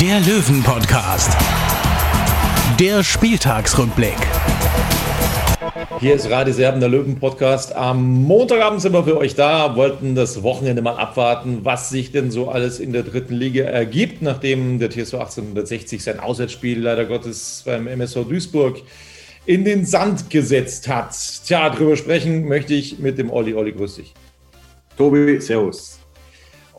der 0.00 0.20
Löwen-Podcast. 0.20 1.36
Der 2.78 3.02
Spieltagsrückblick. 3.02 4.14
Hier 5.98 6.14
ist 6.14 6.30
Radio 6.30 6.54
Serben, 6.54 6.78
der 6.78 6.88
Löwen-Podcast. 6.88 7.74
Am 7.74 8.22
Montagabend 8.22 8.80
sind 8.80 8.92
wir 8.92 9.02
für 9.02 9.16
euch 9.16 9.34
da, 9.34 9.74
wollten 9.74 10.14
das 10.14 10.44
Wochenende 10.44 10.82
mal 10.82 10.96
abwarten, 10.96 11.64
was 11.64 11.90
sich 11.90 12.12
denn 12.12 12.30
so 12.30 12.48
alles 12.48 12.78
in 12.78 12.92
der 12.92 13.02
dritten 13.02 13.34
Liga 13.34 13.64
ergibt, 13.64 14.22
nachdem 14.22 14.78
der 14.78 14.90
TSV 14.90 15.14
1860 15.14 16.00
sein 16.00 16.20
Auswärtsspiel 16.20 16.80
leider 16.80 17.04
Gottes 17.04 17.64
beim 17.66 17.88
MSV 17.88 18.28
Duisburg 18.28 18.80
in 19.46 19.64
den 19.64 19.84
Sand 19.84 20.30
gesetzt 20.30 20.86
hat. 20.86 21.16
Tja, 21.44 21.70
drüber 21.70 21.96
sprechen 21.96 22.46
möchte 22.46 22.72
ich 22.72 23.00
mit 23.00 23.18
dem 23.18 23.30
Olli. 23.30 23.54
Olli, 23.54 23.72
grüß 23.72 23.96
dich. 23.96 24.14
Tobi, 24.96 25.40
Servus. 25.40 25.98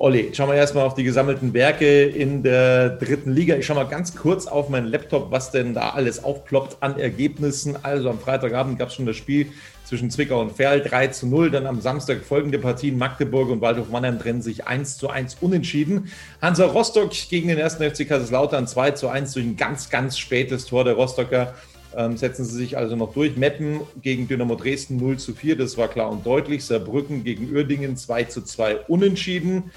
Olli, 0.01 0.29
schauen 0.33 0.47
wir 0.47 0.55
erstmal 0.55 0.85
auf 0.85 0.93
die 0.93 1.03
gesammelten 1.03 1.53
Werke 1.53 2.03
in 2.03 2.41
der 2.41 2.87
dritten 2.87 3.33
Liga. 3.33 3.57
Ich 3.57 3.65
schaue 3.65 3.75
mal 3.75 3.83
ganz 3.83 4.15
kurz 4.15 4.47
auf 4.47 4.69
meinen 4.69 4.87
Laptop, 4.87 5.29
was 5.29 5.51
denn 5.51 5.73
da 5.73 5.89
alles 5.89 6.23
aufploppt 6.23 6.77
an 6.79 6.97
Ergebnissen. 6.97 7.77
Also 7.83 8.09
am 8.09 8.17
Freitagabend 8.17 8.79
gab 8.79 8.87
es 8.87 8.95
schon 8.95 9.05
das 9.05 9.17
Spiel 9.17 9.47
zwischen 9.83 10.09
Zwickau 10.09 10.39
und 10.39 10.53
Ferl 10.53 10.79
3 10.79 11.07
zu 11.07 11.27
0. 11.27 11.51
Dann 11.51 11.67
am 11.67 11.81
Samstag 11.81 12.23
folgende 12.23 12.59
Partien. 12.59 12.97
Magdeburg 12.97 13.49
und 13.49 13.59
Waldhof 13.59 13.89
Mannheim 13.89 14.19
trennen 14.19 14.41
sich 14.41 14.65
1 14.65 14.99
zu 14.99 15.09
1 15.09 15.35
unentschieden. 15.41 16.09
Hansa 16.41 16.67
Rostock 16.67 17.11
gegen 17.29 17.49
den 17.49 17.57
ersten 17.57 17.83
FC 17.83 18.07
Kaiserslautern 18.07 18.67
2 18.67 18.91
zu 18.91 19.09
1 19.09 19.33
durch 19.33 19.45
ein 19.45 19.57
ganz, 19.57 19.89
ganz 19.89 20.17
spätes 20.17 20.65
Tor 20.65 20.85
der 20.85 20.93
Rostocker. 20.93 21.55
Ähm, 21.95 22.17
setzen 22.17 22.45
sie 22.45 22.55
sich 22.55 22.77
also 22.77 22.95
noch 22.95 23.13
durch. 23.13 23.35
Meppen 23.35 23.81
gegen 24.01 24.27
Dynamo 24.27 24.55
Dresden 24.55 24.97
0 24.97 25.17
zu 25.17 25.33
4, 25.33 25.57
das 25.57 25.77
war 25.77 25.87
klar 25.87 26.11
und 26.11 26.25
deutlich. 26.25 26.63
Saarbrücken 26.65 27.23
gegen 27.23 27.51
Uerdingen 27.53 27.97
2 27.97 28.25
zu 28.25 28.41
2 28.43 28.77
unentschieden. 28.87 29.71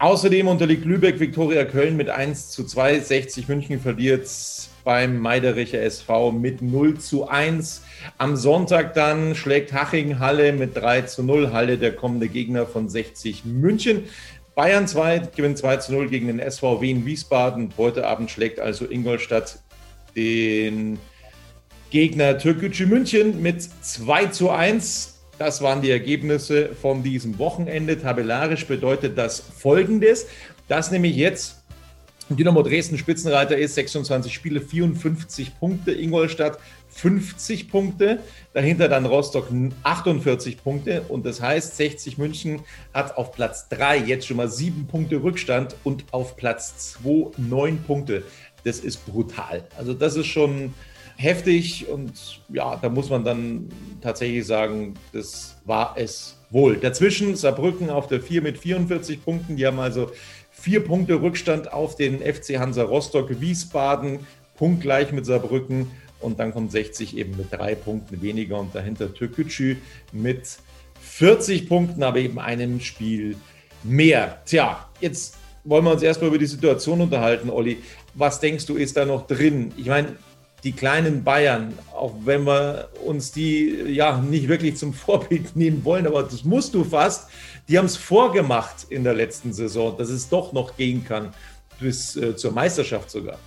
Außerdem 0.00 0.46
unterliegt 0.46 0.84
Lübeck 0.84 1.18
Viktoria 1.18 1.64
Köln 1.64 1.96
mit 1.96 2.08
1 2.08 2.50
zu 2.50 2.64
2. 2.64 3.00
60 3.00 3.48
München 3.48 3.80
verliert 3.80 4.28
beim 4.84 5.18
Meidericher 5.18 5.82
SV 5.82 6.30
mit 6.32 6.62
0 6.62 6.98
zu 6.98 7.28
1. 7.28 7.82
Am 8.16 8.36
Sonntag 8.36 8.94
dann 8.94 9.34
schlägt 9.34 9.72
Haching 9.72 10.20
Halle 10.20 10.52
mit 10.52 10.76
3 10.76 11.02
zu 11.02 11.24
0. 11.24 11.52
Halle 11.52 11.78
der 11.78 11.96
kommende 11.96 12.28
Gegner 12.28 12.66
von 12.66 12.88
60 12.88 13.44
München. 13.44 14.04
Bayern 14.54 14.86
2 14.86 15.30
gewinnt 15.34 15.58
2 15.58 15.78
zu 15.78 15.92
0 15.92 16.08
gegen 16.08 16.28
den 16.28 16.38
SV 16.38 16.80
Wien 16.80 17.04
Wiesbaden. 17.04 17.70
Heute 17.76 18.06
Abend 18.06 18.30
schlägt 18.30 18.60
also 18.60 18.88
Ingolstadt 18.88 19.58
den 20.14 20.98
Gegner 21.90 22.36
Türkgücü 22.36 22.86
München 22.86 23.40
mit 23.40 23.62
2 23.62 24.26
zu 24.26 24.50
1. 24.50 25.14
Das 25.38 25.62
waren 25.62 25.80
die 25.80 25.90
Ergebnisse 25.90 26.70
von 26.74 27.02
diesem 27.02 27.38
Wochenende. 27.38 27.98
Tabellarisch 27.98 28.66
bedeutet 28.66 29.16
das 29.16 29.40
folgendes, 29.40 30.26
dass 30.68 30.90
nämlich 30.90 31.16
jetzt 31.16 31.62
Dynamo 32.28 32.62
Dresden 32.62 32.98
Spitzenreiter 32.98 33.56
ist, 33.56 33.74
26 33.76 34.34
Spiele, 34.34 34.60
54 34.60 35.58
Punkte, 35.58 35.92
Ingolstadt 35.92 36.58
50 36.90 37.70
Punkte, 37.70 38.18
dahinter 38.52 38.88
dann 38.88 39.06
Rostock 39.06 39.48
48 39.82 40.62
Punkte 40.62 41.02
und 41.08 41.24
das 41.24 41.40
heißt, 41.40 41.76
60 41.76 42.18
München 42.18 42.60
hat 42.92 43.16
auf 43.16 43.32
Platz 43.32 43.68
3 43.70 43.98
jetzt 43.98 44.26
schon 44.26 44.36
mal 44.36 44.48
7 44.50 44.86
Punkte 44.88 45.22
Rückstand 45.22 45.74
und 45.84 46.04
auf 46.10 46.36
Platz 46.36 46.94
2 47.02 47.30
9 47.38 47.78
Punkte. 47.84 48.24
Das 48.64 48.80
ist 48.80 49.06
brutal. 49.06 49.66
Also 49.78 49.94
das 49.94 50.16
ist 50.16 50.26
schon 50.26 50.74
heftig 51.18 51.88
und 51.88 52.40
ja, 52.48 52.76
da 52.76 52.88
muss 52.88 53.10
man 53.10 53.24
dann 53.24 53.68
tatsächlich 54.00 54.46
sagen, 54.46 54.94
das 55.12 55.56
war 55.64 55.94
es 55.98 56.38
wohl. 56.50 56.76
Dazwischen 56.76 57.34
Saarbrücken 57.34 57.90
auf 57.90 58.06
der 58.06 58.22
4 58.22 58.40
mit 58.40 58.56
44 58.56 59.24
Punkten, 59.24 59.56
die 59.56 59.66
haben 59.66 59.80
also 59.80 60.12
vier 60.52 60.84
Punkte 60.84 61.20
Rückstand 61.20 61.72
auf 61.72 61.96
den 61.96 62.20
FC 62.20 62.58
Hansa 62.58 62.84
Rostock, 62.84 63.40
Wiesbaden 63.40 64.20
punktgleich 64.56 65.10
mit 65.10 65.26
Saarbrücken 65.26 65.90
und 66.20 66.38
dann 66.38 66.52
kommt 66.52 66.70
60 66.70 67.16
eben 67.16 67.36
mit 67.36 67.52
drei 67.52 67.74
Punkten 67.74 68.22
weniger 68.22 68.58
und 68.58 68.74
dahinter 68.74 69.12
Türkgücü 69.12 69.76
mit 70.12 70.58
40 71.00 71.68
Punkten, 71.68 72.02
aber 72.04 72.18
eben 72.18 72.38
einem 72.38 72.80
Spiel 72.80 73.36
mehr. 73.82 74.40
Tja, 74.44 74.88
jetzt 75.00 75.36
wollen 75.64 75.84
wir 75.84 75.92
uns 75.92 76.02
erstmal 76.02 76.28
über 76.28 76.38
die 76.38 76.46
Situation 76.46 77.00
unterhalten, 77.00 77.50
Olli. 77.50 77.78
Was 78.14 78.40
denkst 78.40 78.66
du, 78.66 78.76
ist 78.76 78.96
da 78.96 79.04
noch 79.04 79.26
drin? 79.26 79.72
Ich 79.76 79.86
meine, 79.86 80.16
die 80.64 80.72
kleinen 80.72 81.24
Bayern, 81.24 81.72
auch 81.92 82.14
wenn 82.24 82.44
wir 82.44 82.88
uns 83.04 83.32
die 83.32 83.68
ja 83.88 84.18
nicht 84.18 84.48
wirklich 84.48 84.76
zum 84.76 84.92
Vorbild 85.04 85.56
nehmen 85.56 85.84
wollen, 85.84 86.06
aber 86.06 86.22
das 86.22 86.44
musst 86.44 86.74
du 86.74 86.84
fast, 86.84 87.30
die 87.68 87.78
haben 87.78 87.86
es 87.86 87.96
vorgemacht 87.96 88.86
in 88.88 89.04
der 89.04 89.14
letzten 89.14 89.52
Saison, 89.52 89.96
dass 89.96 90.08
es 90.08 90.28
doch 90.28 90.52
noch 90.52 90.76
gehen 90.76 91.04
kann, 91.04 91.32
bis 91.78 92.16
äh, 92.16 92.34
zur 92.34 92.52
Meisterschaft 92.52 93.10
sogar. 93.10 93.38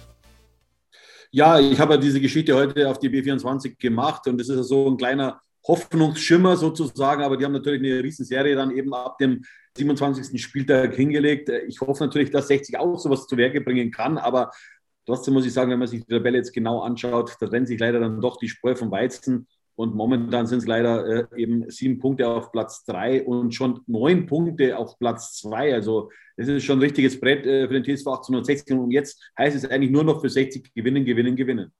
Ja, 1.31 1.59
ich 1.59 1.79
habe 1.79 1.93
ja 1.93 1.99
diese 1.99 2.19
Geschichte 2.19 2.55
heute 2.55 2.89
auf 2.89 2.99
die 2.99 3.09
B24 3.09 3.77
gemacht 3.77 4.27
und 4.27 4.37
das 4.37 4.49
ist 4.49 4.67
so 4.67 4.89
ein 4.89 4.97
kleiner 4.97 5.41
Hoffnungsschimmer 5.67 6.57
sozusagen, 6.57 7.23
aber 7.23 7.37
die 7.37 7.45
haben 7.45 7.53
natürlich 7.53 7.81
eine 7.81 8.03
Riesenserie 8.03 8.55
dann 8.55 8.71
eben 8.71 8.93
ab 8.93 9.17
dem 9.17 9.43
27. 9.77 10.41
Spieltag 10.41 10.93
hingelegt. 10.95 11.49
Ich 11.67 11.79
hoffe 11.79 12.03
natürlich, 12.03 12.31
dass 12.31 12.47
60 12.47 12.77
auch 12.77 12.99
sowas 12.99 13.27
zu 13.27 13.37
Werke 13.37 13.61
bringen 13.61 13.91
kann, 13.91 14.17
aber 14.17 14.51
Trotzdem 15.05 15.33
muss 15.33 15.45
ich 15.45 15.53
sagen, 15.53 15.71
wenn 15.71 15.79
man 15.79 15.87
sich 15.87 16.05
die 16.05 16.13
Tabelle 16.13 16.37
jetzt 16.37 16.53
genau 16.53 16.81
anschaut, 16.81 17.35
da 17.39 17.47
trennt 17.47 17.67
sich 17.67 17.79
leider 17.79 17.99
dann 17.99 18.21
doch 18.21 18.37
die 18.37 18.49
Spreu 18.49 18.75
vom 18.75 18.91
Weizen. 18.91 19.47
Und 19.75 19.95
momentan 19.95 20.45
sind 20.45 20.59
es 20.59 20.67
leider 20.67 21.31
äh, 21.33 21.41
eben 21.41 21.69
sieben 21.69 21.97
Punkte 21.97 22.27
auf 22.27 22.51
Platz 22.51 22.83
drei 22.85 23.23
und 23.23 23.55
schon 23.55 23.79
neun 23.87 24.27
Punkte 24.27 24.77
auf 24.77 24.99
Platz 24.99 25.37
zwei. 25.37 25.73
Also 25.73 26.11
das 26.37 26.47
ist 26.47 26.63
schon 26.63 26.77
ein 26.77 26.83
richtiges 26.83 27.19
Brett 27.19 27.45
äh, 27.45 27.67
für 27.67 27.79
den 27.79 27.83
TSV 27.83 28.07
1860. 28.07 28.77
Und 28.77 28.91
jetzt 28.91 29.19
heißt 29.37 29.55
es 29.55 29.65
eigentlich 29.65 29.91
nur 29.91 30.03
noch 30.03 30.21
für 30.21 30.29
60 30.29 30.73
gewinnen, 30.73 31.05
gewinnen, 31.05 31.35
gewinnen. 31.35 31.71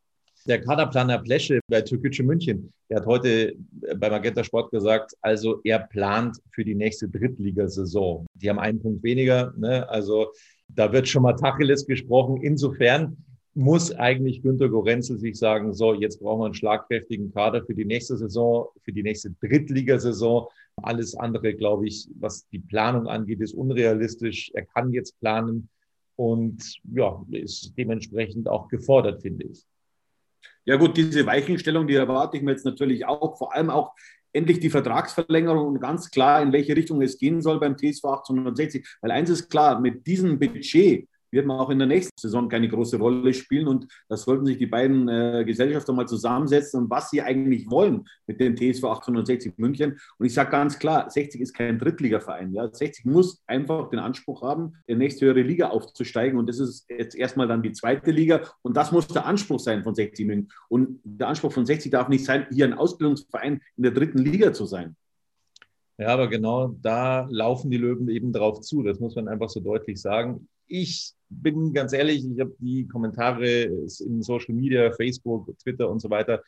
Der 0.48 0.60
Kaderplaner 0.60 1.20
Plesche 1.20 1.60
bei 1.68 1.82
Türkgücü 1.82 2.24
München, 2.24 2.74
der 2.90 2.98
hat 2.98 3.06
heute 3.06 3.56
bei 3.98 4.10
Magenta 4.10 4.44
Sport 4.44 4.72
gesagt, 4.72 5.14
also 5.22 5.62
er 5.64 5.78
plant 5.78 6.38
für 6.52 6.66
die 6.66 6.74
nächste 6.74 7.08
Drittligasaison. 7.08 8.26
Die 8.34 8.50
haben 8.50 8.58
einen 8.58 8.82
Punkt 8.82 9.04
weniger, 9.04 9.54
ne? 9.56 9.88
also 9.88 10.32
da 10.76 10.92
wird 10.92 11.08
schon 11.08 11.24
mal 11.24 11.34
Tacheles 11.34 11.86
gesprochen. 11.86 12.38
Insofern 12.42 13.18
muss 13.54 13.92
eigentlich 13.92 14.42
Günter 14.42 14.70
Gorenzel 14.70 15.18
sich 15.18 15.38
sagen, 15.38 15.74
so, 15.74 15.94
jetzt 15.94 16.20
brauchen 16.20 16.42
wir 16.42 16.46
einen 16.46 16.54
schlagkräftigen 16.54 17.34
Kader 17.34 17.64
für 17.66 17.76
die 17.76 17.86
nächste 17.86 18.16
Saison, 18.18 18.68
für 18.84 18.94
die 18.94 19.04
nächste 19.04 19.32
Drittligasaison. 19.42 20.48
Alles 20.78 21.16
andere, 21.16 21.54
glaube 21.54 21.88
ich, 21.88 22.08
was 22.20 22.48
die 22.50 22.60
Planung 22.60 23.08
angeht, 23.08 23.42
ist 23.42 23.54
unrealistisch. 23.54 24.52
Er 24.54 24.66
kann 24.66 24.94
jetzt 24.94 25.20
planen 25.20 25.70
und 26.16 26.80
ja, 26.94 27.22
ist 27.32 27.74
dementsprechend 27.78 28.48
auch 28.48 28.70
gefordert, 28.70 29.22
finde 29.22 29.46
ich. 29.46 29.66
Ja 30.64 30.78
gut, 30.78 30.96
diese 30.96 31.26
Weichenstellung, 31.26 31.88
die 31.88 31.96
erwarte 31.96 32.38
ich 32.38 32.44
mir 32.44 32.52
jetzt 32.52 32.66
natürlich 32.66 33.06
auch, 33.06 33.38
vor 33.38 33.54
allem 33.54 33.70
auch 33.70 33.94
endlich 34.34 34.60
die 34.60 34.70
Vertragsverlängerung 34.70 35.68
und 35.68 35.80
ganz 35.80 36.10
klar, 36.10 36.42
in 36.42 36.52
welche 36.54 36.76
Richtung 36.76 37.02
es 37.02 37.18
gehen 37.18 37.42
soll 37.42 37.60
beim 37.60 37.78
TSV 37.78 38.06
1860. 38.06 38.88
Weil 39.02 39.12
eins 39.12 39.30
ist 39.30 39.50
klar, 39.50 39.80
mit 39.80 40.08
diesem 40.08 40.40
Budget 40.40 41.08
wird 41.32 41.46
man 41.46 41.60
auch 41.60 41.70
in 41.70 41.80
der 41.80 41.88
nächsten 41.88 42.18
Saison 42.20 42.50
keine 42.50 42.70
große 42.70 42.98
Rolle 42.98 43.34
spielen. 43.34 43.68
Und 43.68 43.88
das 44.10 44.24
sollten 44.24 44.46
sich 44.46 44.58
die 44.58 44.68
beiden 44.68 45.08
äh, 45.08 45.44
Gesellschafter 45.46 45.94
mal 45.94 46.08
zusammensetzen 46.08 46.82
und 46.82 46.90
was 46.90 47.10
sie 47.10 47.22
eigentlich 47.22 47.70
wollen 47.70 48.06
mit 48.28 48.40
dem 48.40 48.56
TSV 48.56 48.84
860 48.84 49.58
München. 49.58 49.98
Und 50.18 50.26
ich 50.26 50.34
sage 50.34 50.52
ganz 50.52 50.78
klar, 50.80 51.10
60 51.10 51.42
ist 51.42 51.54
kein 51.54 51.80
Drittligaverein. 51.80 52.54
Ja. 52.54 52.70
60 52.72 53.06
muss 53.06 53.42
einfach 53.48 53.90
den 53.90 54.00
Anspruch 54.00 54.42
haben, 54.42 54.74
in 54.88 55.00
die 55.00 55.06
nächste 55.06 55.26
höhere 55.26 55.42
Liga 55.42 55.70
aufzusteigen. 55.70 56.38
Und 56.38 56.48
das 56.48 56.60
ist 56.60 56.90
jetzt 56.90 57.16
erstmal 57.16 57.48
dann 57.48 57.64
die 57.64 57.72
zweite 57.72 58.12
Liga. 58.12 58.42
Und 58.62 58.78
das 58.78 58.92
muss 58.92 59.08
der 59.08 59.26
Anspruch 59.26 59.60
sein 59.60 59.84
von 59.84 59.96
60 59.96 60.26
München. 60.26 60.52
Und 60.70 61.00
der 61.04 61.28
Anspruch 61.28 61.52
von 61.52 61.66
60 61.66 61.92
darf 61.92 62.10
nicht 62.10 62.26
sein, 62.26 62.46
hier 62.52 62.66
ein 62.66 62.74
Ausbildungsverein 62.74 63.62
in 63.78 63.84
der 63.84 63.92
dritten 63.92 64.20
Liga 64.20 64.54
zu 64.54 64.66
sein. 64.66 64.96
Ja, 66.02 66.08
aber 66.08 66.28
genau 66.30 66.70
da 66.82 67.28
laufen 67.30 67.70
die 67.70 67.78
Löwen 67.78 68.10
eben 68.10 68.34
drauf 68.34 68.62
zu. 68.62 68.82
Das 68.82 69.00
muss 69.00 69.16
man 69.16 69.28
einfach 69.28 69.50
so 69.50 69.60
deutlich 69.60 70.02
sagen. 70.02 70.48
Ich 70.74 71.14
bin 71.30 71.74
ganz 71.74 71.92
ehrlich, 71.92 72.26
ich 72.26 72.40
habe 72.40 72.56
die 72.60 72.88
Kommentare 72.88 73.64
in 73.64 74.22
Social 74.22 74.56
Media, 74.56 74.90
Facebook, 74.94 75.58
Twitter 75.60 75.90
und 75.90 76.00
so 76.00 76.10
weiter 76.10 76.42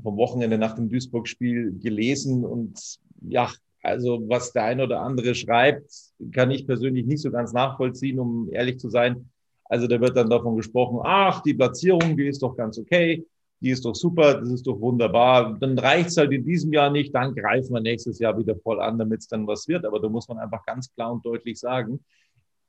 vom 0.00 0.16
Wochenende 0.16 0.58
nach 0.58 0.76
dem 0.76 0.88
Duisburg-Spiel 0.88 1.80
gelesen 1.80 2.44
und 2.44 2.78
ja, 3.20 3.50
also 3.82 4.22
was 4.28 4.52
der 4.52 4.64
eine 4.64 4.84
oder 4.84 5.00
andere 5.00 5.34
schreibt, 5.34 5.90
kann 6.30 6.52
ich 6.52 6.68
persönlich 6.68 7.04
nicht 7.04 7.20
so 7.20 7.32
ganz 7.32 7.52
nachvollziehen, 7.52 8.20
um 8.20 8.48
ehrlich 8.52 8.78
zu 8.78 8.90
sein. 8.90 9.28
Also 9.64 9.88
da 9.88 10.00
wird 10.00 10.16
dann 10.16 10.30
davon 10.30 10.56
gesprochen, 10.56 11.00
ach, 11.02 11.42
die 11.42 11.54
Platzierung, 11.54 12.16
die 12.16 12.28
ist 12.28 12.42
doch 12.42 12.56
ganz 12.56 12.78
okay, 12.78 13.26
die 13.60 13.70
ist 13.70 13.84
doch 13.84 13.96
super, 13.96 14.34
das 14.34 14.50
ist 14.50 14.68
doch 14.68 14.80
wunderbar. 14.80 15.58
Dann 15.58 15.76
reicht 15.78 16.10
es 16.10 16.16
halt 16.16 16.30
in 16.30 16.44
diesem 16.44 16.72
Jahr 16.72 16.90
nicht, 16.90 17.12
dann 17.12 17.34
greifen 17.34 17.74
wir 17.74 17.80
nächstes 17.80 18.20
Jahr 18.20 18.38
wieder 18.38 18.54
voll 18.56 18.80
an, 18.80 18.98
damit 18.98 19.20
es 19.20 19.26
dann 19.26 19.48
was 19.48 19.66
wird. 19.66 19.84
Aber 19.84 19.98
da 19.98 20.08
muss 20.08 20.28
man 20.28 20.38
einfach 20.38 20.64
ganz 20.64 20.92
klar 20.94 21.12
und 21.12 21.26
deutlich 21.26 21.58
sagen, 21.58 21.98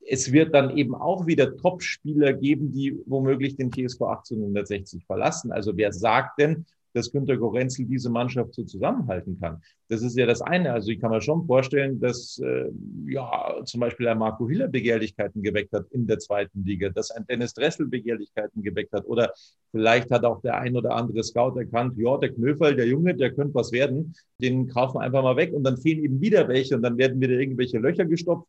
es 0.08 0.32
wird 0.32 0.54
dann 0.54 0.76
eben 0.78 0.96
auch 0.96 1.26
wieder 1.26 1.58
Top-Spieler 1.58 2.34
geben, 2.34 2.72
die 2.72 2.98
womöglich 3.06 3.56
den 3.56 3.72
TSV 3.72 4.02
1860 4.02 5.06
verlassen. 5.06 5.52
Also 5.52 5.76
wer 5.76 5.92
sagt 5.92 6.40
denn, 6.40 6.66
dass 6.96 7.12
Günter 7.12 7.36
Gorenzel 7.36 7.86
diese 7.86 8.10
Mannschaft 8.10 8.54
so 8.54 8.64
zusammenhalten 8.64 9.38
kann. 9.40 9.62
Das 9.90 10.02
ist 10.02 10.18
ja 10.18 10.26
das 10.26 10.42
eine. 10.42 10.72
Also 10.72 10.92
ich 10.92 11.02
kann 11.02 11.12
mir 11.12 11.22
schon 11.22 11.46
vorstellen, 11.46 12.00
dass 12.00 12.40
äh, 12.40 12.72
ja 13.06 13.62
zum 13.66 13.82
Beispiel 13.82 14.08
ein 14.08 14.18
Marco 14.18 14.48
Hiller 14.48 14.70
Begehrlichkeiten 14.70 15.44
geweckt 15.44 15.74
hat 15.74 15.88
in 15.92 16.08
der 16.08 16.20
zweiten 16.20 16.64
Liga, 16.64 16.90
dass 16.90 17.12
ein 17.12 17.28
Dennis 17.28 17.54
Dressel 17.54 17.88
Begehrlichkeiten 17.88 18.64
geweckt 18.64 18.94
hat 18.94 19.06
oder 19.06 19.34
vielleicht 19.72 20.10
hat 20.10 20.24
auch 20.24 20.42
der 20.42 20.58
ein 20.58 20.78
oder 20.78 20.96
andere 20.96 21.22
Scout 21.24 21.60
erkannt, 21.60 21.98
ja, 21.98 22.18
der 22.18 22.32
Knöferl, 22.32 22.78
der 22.78 22.88
Junge, 22.88 23.14
der 23.14 23.34
könnte 23.34 23.56
was 23.56 23.74
werden, 23.74 24.16
den 24.42 24.68
kaufen 24.68 24.96
wir 24.96 25.02
einfach 25.02 25.22
mal 25.22 25.36
weg 25.36 25.52
und 25.54 25.64
dann 25.64 25.78
fehlen 25.78 26.02
eben 26.02 26.22
wieder 26.22 26.48
welche 26.48 26.78
und 26.78 26.82
dann 26.82 26.98
werden 26.98 27.20
wieder 27.20 27.38
irgendwelche 27.38 27.78
Löcher 27.78 28.06
gestopft 28.06 28.48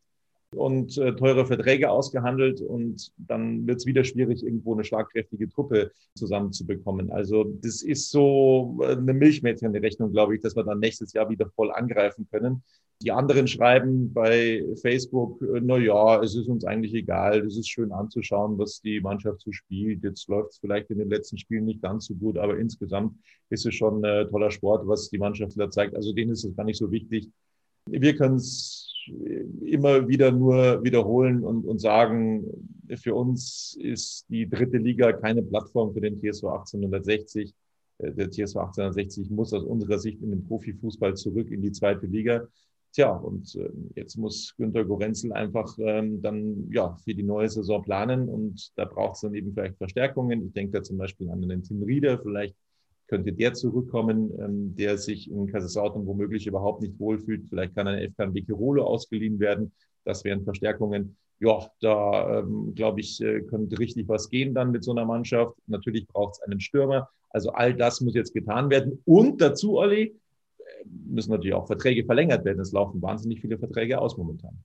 und 0.55 0.97
äh, 0.97 1.13
teure 1.15 1.45
Verträge 1.45 1.89
ausgehandelt 1.89 2.61
und 2.61 3.11
dann 3.17 3.67
wird 3.67 3.77
es 3.77 3.85
wieder 3.85 4.03
schwierig, 4.03 4.43
irgendwo 4.43 4.73
eine 4.73 4.83
schlagkräftige 4.83 5.49
Truppe 5.49 5.91
zusammenzubekommen. 6.15 7.11
Also 7.11 7.43
das 7.43 7.81
ist 7.81 8.11
so 8.11 8.79
äh, 8.81 8.93
eine 8.93 9.13
Milchmädchenrechnung, 9.13 10.11
glaube 10.11 10.35
ich, 10.35 10.41
dass 10.41 10.55
wir 10.55 10.63
dann 10.63 10.79
nächstes 10.79 11.11
Jahr 11.13 11.29
wieder 11.29 11.49
voll 11.49 11.71
angreifen 11.71 12.27
können. 12.31 12.63
Die 13.03 13.11
anderen 13.11 13.47
schreiben 13.47 14.13
bei 14.13 14.63
Facebook, 14.81 15.41
äh, 15.41 15.59
na 15.61 15.77
ja, 15.77 16.23
es 16.23 16.33
ist 16.35 16.47
uns 16.47 16.63
eigentlich 16.63 16.93
egal, 16.93 17.45
es 17.45 17.57
ist 17.57 17.69
schön 17.69 17.91
anzuschauen, 17.91 18.57
was 18.57 18.79
die 18.79 19.01
Mannschaft 19.01 19.41
so 19.41 19.51
spielt. 19.51 20.01
Jetzt 20.03 20.29
läuft 20.29 20.51
es 20.51 20.59
vielleicht 20.59 20.89
in 20.91 20.99
den 20.99 21.09
letzten 21.09 21.37
Spielen 21.37 21.65
nicht 21.65 21.81
ganz 21.81 22.05
so 22.05 22.15
gut, 22.15 22.37
aber 22.37 22.57
insgesamt 22.57 23.17
ist 23.49 23.65
es 23.65 23.75
schon 23.75 24.01
äh, 24.05 24.25
toller 24.27 24.49
Sport, 24.49 24.87
was 24.87 25.09
die 25.09 25.17
Mannschaft 25.17 25.59
da 25.59 25.69
zeigt. 25.69 25.93
Also 25.93 26.13
denen 26.13 26.31
ist 26.31 26.45
es 26.45 26.55
gar 26.55 26.63
nicht 26.63 26.77
so 26.77 26.89
wichtig. 26.89 27.29
Wir 27.89 28.15
können 28.15 28.37
es 28.37 28.96
immer 29.09 30.07
wieder 30.07 30.31
nur 30.31 30.83
wiederholen 30.83 31.43
und, 31.43 31.65
und 31.65 31.79
sagen, 31.79 32.45
für 32.95 33.15
uns 33.15 33.77
ist 33.79 34.25
die 34.29 34.47
dritte 34.47 34.77
Liga 34.77 35.11
keine 35.13 35.43
Plattform 35.43 35.93
für 35.93 36.01
den 36.01 36.19
TSV 36.19 36.45
1860. 36.45 37.53
Äh, 37.99 38.11
der 38.13 38.29
TSV 38.29 38.57
1860 38.57 39.29
muss 39.29 39.53
aus 39.53 39.63
unserer 39.63 39.99
Sicht 39.99 40.21
in 40.21 40.31
den 40.31 40.45
Profifußball 40.47 41.15
zurück 41.15 41.51
in 41.51 41.61
die 41.61 41.71
zweite 41.71 42.05
Liga. 42.05 42.47
Tja, 42.93 43.11
und 43.11 43.55
äh, 43.55 43.69
jetzt 43.95 44.17
muss 44.17 44.55
Günter 44.57 44.85
Gorenzel 44.85 45.33
einfach 45.33 45.77
ähm, 45.79 46.21
dann 46.21 46.69
ja 46.71 46.95
für 47.03 47.13
die 47.13 47.23
neue 47.23 47.49
Saison 47.49 47.83
planen 47.83 48.29
und 48.29 48.71
da 48.77 48.85
braucht 48.85 49.15
es 49.15 49.21
dann 49.21 49.35
eben 49.35 49.53
vielleicht 49.53 49.77
Verstärkungen. 49.77 50.47
Ich 50.47 50.53
denke 50.53 50.71
da 50.71 50.83
zum 50.83 50.97
Beispiel 50.97 51.29
an 51.29 51.41
den 51.41 51.63
Tim 51.63 51.83
Rieder, 51.83 52.17
vielleicht 52.19 52.55
könnte 53.07 53.33
der 53.33 53.53
zurückkommen, 53.53 54.31
ähm, 54.39 54.75
der 54.75 54.97
sich 54.97 55.29
in 55.31 55.47
Kaiserslautern 55.47 56.05
womöglich 56.05 56.47
überhaupt 56.47 56.81
nicht 56.81 56.99
wohlfühlt. 56.99 57.47
Vielleicht 57.49 57.75
kann 57.75 57.87
ein 57.87 58.11
FK 58.11 58.27
Bekirolo 58.27 58.83
ausgeliehen 58.83 59.39
werden. 59.39 59.71
Das 60.03 60.23
wären 60.23 60.43
Verstärkungen. 60.43 61.17
Ja, 61.39 61.69
da 61.81 62.39
ähm, 62.39 62.73
glaube 62.75 62.99
ich, 62.99 63.21
äh, 63.21 63.41
könnte 63.41 63.79
richtig 63.79 64.07
was 64.07 64.29
gehen 64.29 64.53
dann 64.53 64.71
mit 64.71 64.83
so 64.83 64.91
einer 64.91 65.05
Mannschaft. 65.05 65.55
Natürlich 65.67 66.07
braucht 66.07 66.35
es 66.35 66.41
einen 66.41 66.59
Stürmer. 66.59 67.09
Also 67.29 67.51
all 67.51 67.73
das 67.75 68.01
muss 68.01 68.15
jetzt 68.15 68.33
getan 68.33 68.69
werden. 68.69 69.01
Und 69.05 69.41
dazu, 69.41 69.77
Olli, 69.77 70.19
äh, 70.57 70.63
müssen 70.85 71.31
natürlich 71.31 71.53
auch 71.53 71.67
Verträge 71.67 72.05
verlängert 72.05 72.43
werden. 72.43 72.59
Es 72.59 72.71
laufen 72.71 73.01
wahnsinnig 73.01 73.41
viele 73.41 73.57
Verträge 73.57 73.99
aus 73.99 74.17
momentan. 74.17 74.57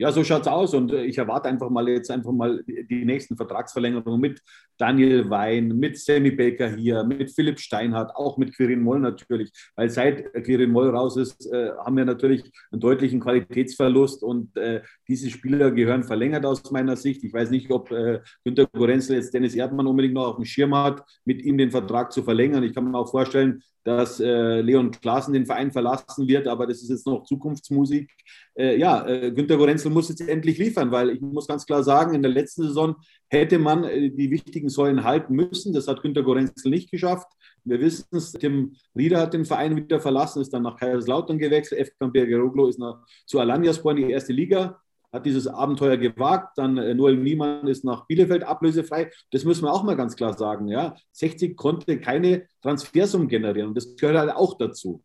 Ja, 0.00 0.12
so 0.12 0.22
schaut 0.22 0.42
es 0.42 0.46
aus 0.46 0.74
und 0.74 0.92
äh, 0.92 1.04
ich 1.04 1.18
erwarte 1.18 1.48
einfach 1.48 1.70
mal 1.70 1.88
jetzt 1.88 2.08
einfach 2.12 2.30
mal 2.30 2.62
die 2.64 3.04
nächsten 3.04 3.36
Vertragsverlängerungen 3.36 4.20
mit 4.20 4.40
Daniel 4.76 5.28
Wein, 5.28 5.76
mit 5.76 5.98
Sammy 5.98 6.30
Baker 6.30 6.70
hier, 6.70 7.02
mit 7.02 7.32
Philipp 7.32 7.58
Steinhardt, 7.58 8.14
auch 8.14 8.38
mit 8.38 8.54
Quirin 8.54 8.80
Moll 8.80 9.00
natürlich, 9.00 9.50
weil 9.74 9.90
seit 9.90 10.32
Quirin 10.44 10.70
Moll 10.70 10.90
raus 10.90 11.16
ist, 11.16 11.52
äh, 11.52 11.70
haben 11.84 11.96
wir 11.96 12.04
natürlich 12.04 12.44
einen 12.70 12.80
deutlichen 12.80 13.18
Qualitätsverlust 13.18 14.22
und 14.22 14.56
äh, 14.56 14.82
diese 15.08 15.30
Spieler 15.30 15.72
gehören 15.72 16.04
verlängert 16.04 16.46
aus 16.46 16.70
meiner 16.70 16.94
Sicht. 16.94 17.24
Ich 17.24 17.32
weiß 17.32 17.50
nicht, 17.50 17.68
ob 17.72 17.90
äh, 17.90 18.20
Günter 18.44 18.66
Gorenzel 18.66 19.16
jetzt 19.16 19.34
Dennis 19.34 19.56
Erdmann 19.56 19.88
unbedingt 19.88 20.14
noch 20.14 20.28
auf 20.28 20.36
dem 20.36 20.44
Schirm 20.44 20.76
hat, 20.76 21.02
mit 21.24 21.42
ihm 21.42 21.58
den 21.58 21.72
Vertrag 21.72 22.12
zu 22.12 22.22
verlängern. 22.22 22.62
Ich 22.62 22.72
kann 22.72 22.88
mir 22.88 22.96
auch 22.96 23.10
vorstellen, 23.10 23.64
dass 23.88 24.20
äh, 24.20 24.60
Leon 24.60 24.90
Klaassen 24.90 25.32
den 25.32 25.46
Verein 25.46 25.72
verlassen 25.72 26.28
wird, 26.28 26.46
aber 26.46 26.66
das 26.66 26.82
ist 26.82 26.90
jetzt 26.90 27.06
noch 27.06 27.24
Zukunftsmusik. 27.24 28.10
Äh, 28.58 28.76
ja, 28.76 29.06
äh, 29.06 29.30
Günter 29.30 29.56
Gorenzel 29.56 29.92
muss 29.92 30.08
jetzt 30.08 30.20
endlich 30.20 30.58
liefern, 30.58 30.90
weil 30.90 31.10
ich 31.10 31.20
muss 31.20 31.46
ganz 31.46 31.64
klar 31.64 31.84
sagen, 31.84 32.14
in 32.14 32.22
der 32.22 32.32
letzten 32.32 32.64
Saison 32.64 32.96
hätte 33.28 33.58
man 33.58 33.84
äh, 33.84 34.10
die 34.10 34.30
wichtigen 34.32 34.68
Säulen 34.68 35.04
halten 35.04 35.34
müssen. 35.34 35.72
Das 35.72 35.86
hat 35.86 36.02
Günter 36.02 36.24
Gorenzel 36.24 36.70
nicht 36.70 36.90
geschafft. 36.90 37.28
Wir 37.64 37.80
wissen 37.80 38.16
es, 38.16 38.32
Tim 38.32 38.74
Rieder 38.96 39.20
hat 39.20 39.32
den 39.32 39.44
Verein 39.44 39.76
wieder 39.76 40.00
verlassen, 40.00 40.42
ist 40.42 40.52
dann 40.52 40.64
nach 40.64 40.76
Kaiserslautern 40.76 41.38
gewechselt. 41.38 41.80
F. 41.80 41.90
Bergeroglo 42.00 42.66
ist 42.66 42.80
nach, 42.80 42.98
zu 43.26 43.38
Alanyaspor 43.38 43.92
in 43.92 44.08
die 44.08 44.12
erste 44.12 44.32
Liga 44.32 44.80
hat 45.10 45.24
dieses 45.24 45.46
Abenteuer 45.46 45.96
gewagt. 45.96 46.58
Dann 46.58 46.74
Noel 46.74 47.16
Niemann 47.16 47.66
ist 47.66 47.82
nach 47.82 48.06
Bielefeld 48.06 48.42
ablösefrei. 48.42 49.10
Das 49.30 49.44
müssen 49.44 49.64
wir 49.64 49.72
auch 49.72 49.82
mal 49.82 49.96
ganz 49.96 50.16
klar 50.16 50.36
sagen. 50.36 50.68
Ja. 50.68 50.96
60 51.12 51.56
konnte 51.56 51.98
keine 51.98 52.46
Transfersum 52.60 53.26
generieren 53.28 53.68
und 53.68 53.74
das 53.74 53.96
gehört 53.96 54.18
halt 54.18 54.32
auch 54.32 54.58
dazu. 54.58 55.02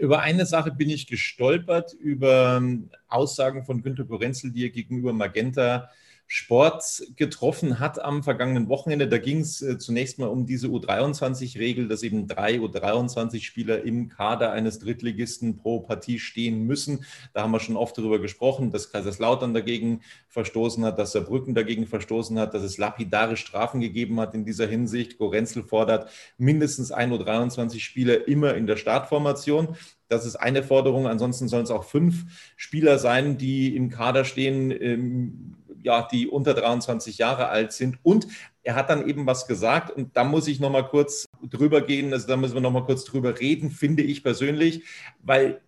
Über 0.00 0.20
eine 0.20 0.46
Sache 0.46 0.72
bin 0.72 0.88
ich 0.88 1.06
gestolpert, 1.06 1.92
über 1.92 2.56
ähm, 2.56 2.88
Aussagen 3.08 3.64
von 3.64 3.82
Günter 3.82 4.04
Gorenzel, 4.04 4.50
die 4.50 4.64
er 4.64 4.70
gegenüber 4.70 5.12
Magenta 5.12 5.90
Sport 6.32 7.02
getroffen 7.16 7.80
hat 7.80 8.00
am 8.00 8.22
vergangenen 8.22 8.68
Wochenende. 8.68 9.08
Da 9.08 9.18
ging 9.18 9.40
es 9.40 9.62
äh, 9.62 9.78
zunächst 9.78 10.20
mal 10.20 10.28
um 10.28 10.46
diese 10.46 10.68
U23-Regel, 10.68 11.88
dass 11.88 12.04
eben 12.04 12.28
drei 12.28 12.58
U23-Spieler 12.58 13.82
im 13.82 14.08
Kader 14.08 14.52
eines 14.52 14.78
Drittligisten 14.78 15.56
pro 15.56 15.80
Partie 15.80 16.20
stehen 16.20 16.68
müssen. 16.68 17.04
Da 17.32 17.42
haben 17.42 17.50
wir 17.50 17.58
schon 17.58 17.76
oft 17.76 17.98
darüber 17.98 18.20
gesprochen, 18.20 18.70
dass 18.70 18.92
Kaiserslautern 18.92 19.52
dagegen 19.54 20.02
verstoßen 20.28 20.84
hat, 20.84 21.00
dass 21.00 21.10
Saarbrücken 21.10 21.56
dagegen 21.56 21.88
verstoßen 21.88 22.38
hat, 22.38 22.54
dass 22.54 22.62
es 22.62 22.78
lapidare 22.78 23.36
Strafen 23.36 23.80
gegeben 23.80 24.20
hat 24.20 24.32
in 24.32 24.44
dieser 24.44 24.68
Hinsicht. 24.68 25.18
Gorenzel 25.18 25.64
fordert 25.64 26.08
mindestens 26.38 26.92
ein 26.92 27.12
U23-Spieler 27.12 28.28
immer 28.28 28.54
in 28.54 28.68
der 28.68 28.76
Startformation. 28.76 29.74
Das 30.06 30.24
ist 30.24 30.36
eine 30.36 30.62
Forderung. 30.62 31.08
Ansonsten 31.08 31.48
sollen 31.48 31.64
es 31.64 31.72
auch 31.72 31.84
fünf 31.84 32.26
Spieler 32.56 33.00
sein, 33.00 33.36
die 33.36 33.74
im 33.74 33.90
Kader 33.90 34.24
stehen, 34.24 34.70
ähm, 34.70 35.56
ja, 35.82 36.06
die 36.10 36.28
unter 36.28 36.54
23 36.54 37.18
Jahre 37.18 37.48
alt 37.48 37.72
sind. 37.72 37.98
Und 38.02 38.26
er 38.62 38.74
hat 38.74 38.90
dann 38.90 39.08
eben 39.08 39.26
was 39.26 39.46
gesagt 39.46 39.90
und 39.90 40.16
da 40.16 40.24
muss 40.24 40.48
ich 40.48 40.60
noch 40.60 40.70
mal 40.70 40.86
kurz 40.86 41.26
drüber 41.42 41.80
gehen, 41.80 42.12
also 42.12 42.26
da 42.26 42.36
müssen 42.36 42.54
wir 42.54 42.60
noch 42.60 42.72
mal 42.72 42.84
kurz 42.84 43.04
drüber 43.04 43.38
reden, 43.38 43.70
finde 43.70 44.02
ich 44.02 44.22
persönlich, 44.22 44.84
weil 45.22 45.60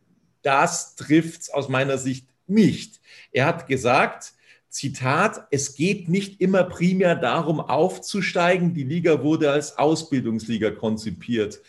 das 0.42 0.96
trifft 0.96 1.42
es 1.42 1.50
aus 1.50 1.68
meiner 1.68 1.98
Sicht 1.98 2.28
nicht. 2.46 3.00
Er 3.30 3.46
hat 3.46 3.66
gesagt, 3.66 4.34
Zitat, 4.68 5.46
es 5.50 5.74
geht 5.74 6.08
nicht 6.08 6.40
immer 6.40 6.64
primär 6.64 7.14
darum, 7.14 7.60
aufzusteigen. 7.60 8.72
Die 8.72 8.84
Liga 8.84 9.22
wurde 9.22 9.50
als 9.50 9.76
Ausbildungsliga 9.78 10.70
konzipiert 10.70 11.60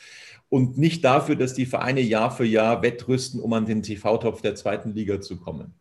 und 0.50 0.78
nicht 0.78 1.04
dafür, 1.04 1.36
dass 1.36 1.54
die 1.54 1.66
Vereine 1.66 2.02
Jahr 2.02 2.32
für 2.32 2.46
Jahr 2.46 2.82
wettrüsten, 2.82 3.42
um 3.42 3.52
an 3.54 3.66
den 3.66 3.84
TV-Topf 3.84 4.42
der 4.42 4.56
zweiten 4.56 4.94
Liga 4.94 5.20
zu 5.20 5.38
kommen. 5.38 5.74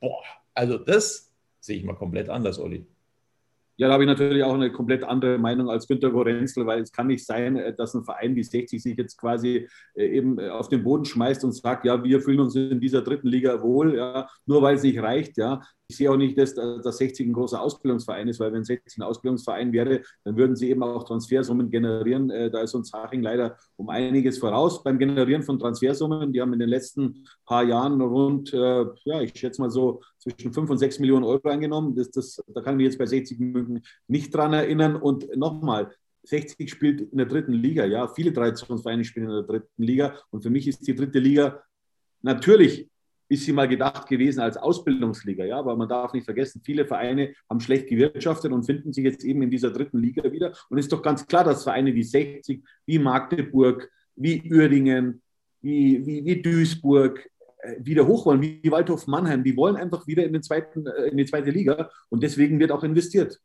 Boah, 0.00 0.22
also 0.54 0.78
das 0.78 1.27
sehe 1.60 1.76
ich 1.76 1.84
mal 1.84 1.94
komplett 1.94 2.28
anders, 2.28 2.58
Olli. 2.58 2.86
Ja, 3.80 3.86
da 3.86 3.94
habe 3.94 4.02
ich 4.02 4.08
natürlich 4.08 4.42
auch 4.42 4.54
eine 4.54 4.72
komplett 4.72 5.04
andere 5.04 5.38
Meinung 5.38 5.70
als 5.70 5.86
Günter 5.86 6.10
Gorenzel, 6.10 6.66
weil 6.66 6.82
es 6.82 6.90
kann 6.90 7.06
nicht 7.06 7.24
sein, 7.24 7.56
äh, 7.56 7.72
dass 7.74 7.94
ein 7.94 8.02
Verein 8.02 8.34
wie 8.34 8.42
60 8.42 8.82
sich 8.82 8.98
jetzt 8.98 9.16
quasi 9.16 9.68
äh, 9.94 10.04
eben 10.04 10.40
äh, 10.40 10.48
auf 10.48 10.68
den 10.68 10.82
Boden 10.82 11.04
schmeißt 11.04 11.44
und 11.44 11.52
sagt, 11.52 11.84
ja, 11.84 12.02
wir 12.02 12.20
fühlen 12.20 12.40
uns 12.40 12.56
in 12.56 12.80
dieser 12.80 13.02
dritten 13.02 13.28
Liga 13.28 13.62
wohl, 13.62 13.94
ja, 13.94 14.28
nur 14.46 14.62
weil 14.62 14.74
es 14.74 14.82
nicht 14.82 15.00
reicht, 15.00 15.36
ja. 15.36 15.60
Ich 15.90 15.96
sehe 15.96 16.10
auch 16.10 16.18
nicht, 16.18 16.36
dass, 16.36 16.54
dass 16.54 16.98
60 16.98 17.26
ein 17.26 17.32
großer 17.32 17.62
Ausbildungsverein 17.62 18.28
ist, 18.28 18.38
weil 18.40 18.52
wenn 18.52 18.62
60 18.62 18.98
ein 18.98 19.02
Ausbildungsverein 19.02 19.72
wäre, 19.72 20.02
dann 20.22 20.36
würden 20.36 20.54
sie 20.54 20.68
eben 20.68 20.82
auch 20.82 21.02
Transfersummen 21.04 21.70
generieren. 21.70 22.28
Da 22.28 22.60
ist 22.60 22.74
uns 22.74 22.92
Haching 22.92 23.22
leider 23.22 23.56
um 23.76 23.88
einiges 23.88 24.36
voraus 24.36 24.82
beim 24.84 24.98
Generieren 24.98 25.42
von 25.42 25.58
Transfersummen. 25.58 26.30
Die 26.30 26.42
haben 26.42 26.52
in 26.52 26.58
den 26.58 26.68
letzten 26.68 27.26
paar 27.46 27.64
Jahren 27.64 28.02
rund, 28.02 28.52
ja, 28.52 29.22
ich 29.22 29.32
schätze 29.34 29.62
mal 29.62 29.70
so 29.70 30.02
zwischen 30.18 30.52
5 30.52 30.68
und 30.68 30.76
6 30.76 30.98
Millionen 30.98 31.24
Euro 31.24 31.48
eingenommen. 31.48 31.96
Das, 31.96 32.10
das, 32.10 32.42
da 32.48 32.60
kann 32.60 32.74
ich 32.74 32.76
mich 32.76 32.86
jetzt 32.88 32.98
bei 32.98 33.06
60 33.06 33.38
München 33.38 33.82
nicht 34.08 34.34
dran 34.34 34.52
erinnern. 34.52 34.94
Und 34.94 35.34
nochmal, 35.36 35.90
60 36.24 36.68
spielt 36.68 37.00
in 37.00 37.16
der 37.16 37.26
dritten 37.26 37.54
Liga, 37.54 37.86
ja. 37.86 38.08
Viele 38.08 38.34
Traditionsvereine 38.34 39.04
spielen 39.04 39.30
in 39.30 39.32
der 39.32 39.42
dritten 39.44 39.82
Liga. 39.82 40.18
Und 40.30 40.42
für 40.42 40.50
mich 40.50 40.68
ist 40.68 40.86
die 40.86 40.94
dritte 40.94 41.18
Liga 41.18 41.62
natürlich 42.20 42.90
ist 43.28 43.44
sie 43.44 43.52
mal 43.52 43.68
gedacht 43.68 44.08
gewesen 44.08 44.40
als 44.40 44.56
Ausbildungsliga, 44.56 45.44
ja, 45.44 45.58
aber 45.58 45.76
man 45.76 45.88
darf 45.88 46.12
nicht 46.12 46.24
vergessen, 46.24 46.62
viele 46.64 46.86
Vereine 46.86 47.34
haben 47.48 47.60
schlecht 47.60 47.88
gewirtschaftet 47.88 48.52
und 48.52 48.64
finden 48.64 48.92
sich 48.92 49.04
jetzt 49.04 49.24
eben 49.24 49.42
in 49.42 49.50
dieser 49.50 49.70
dritten 49.70 49.98
Liga 49.98 50.30
wieder. 50.32 50.52
Und 50.70 50.78
es 50.78 50.86
ist 50.86 50.92
doch 50.92 51.02
ganz 51.02 51.26
klar, 51.26 51.44
dass 51.44 51.64
Vereine 51.64 51.94
wie 51.94 52.02
60, 52.02 52.62
wie 52.86 52.98
Magdeburg, 52.98 53.90
wie 54.16 54.50
Uerdingen, 54.50 55.22
wie, 55.60 56.04
wie, 56.06 56.24
wie 56.24 56.42
Duisburg, 56.42 57.28
äh, 57.60 57.76
wieder 57.80 58.06
hoch 58.06 58.26
wollen, 58.26 58.40
wie 58.40 58.70
Waldhof 58.70 59.06
Mannheim. 59.06 59.44
Die 59.44 59.56
wollen 59.56 59.76
einfach 59.76 60.06
wieder 60.06 60.24
in, 60.24 60.32
den 60.32 60.42
zweiten, 60.42 60.86
äh, 60.86 61.08
in 61.08 61.16
die 61.16 61.26
zweite 61.26 61.50
Liga 61.50 61.90
und 62.08 62.22
deswegen 62.22 62.58
wird 62.58 62.72
auch 62.72 62.84
investiert. 62.84 63.40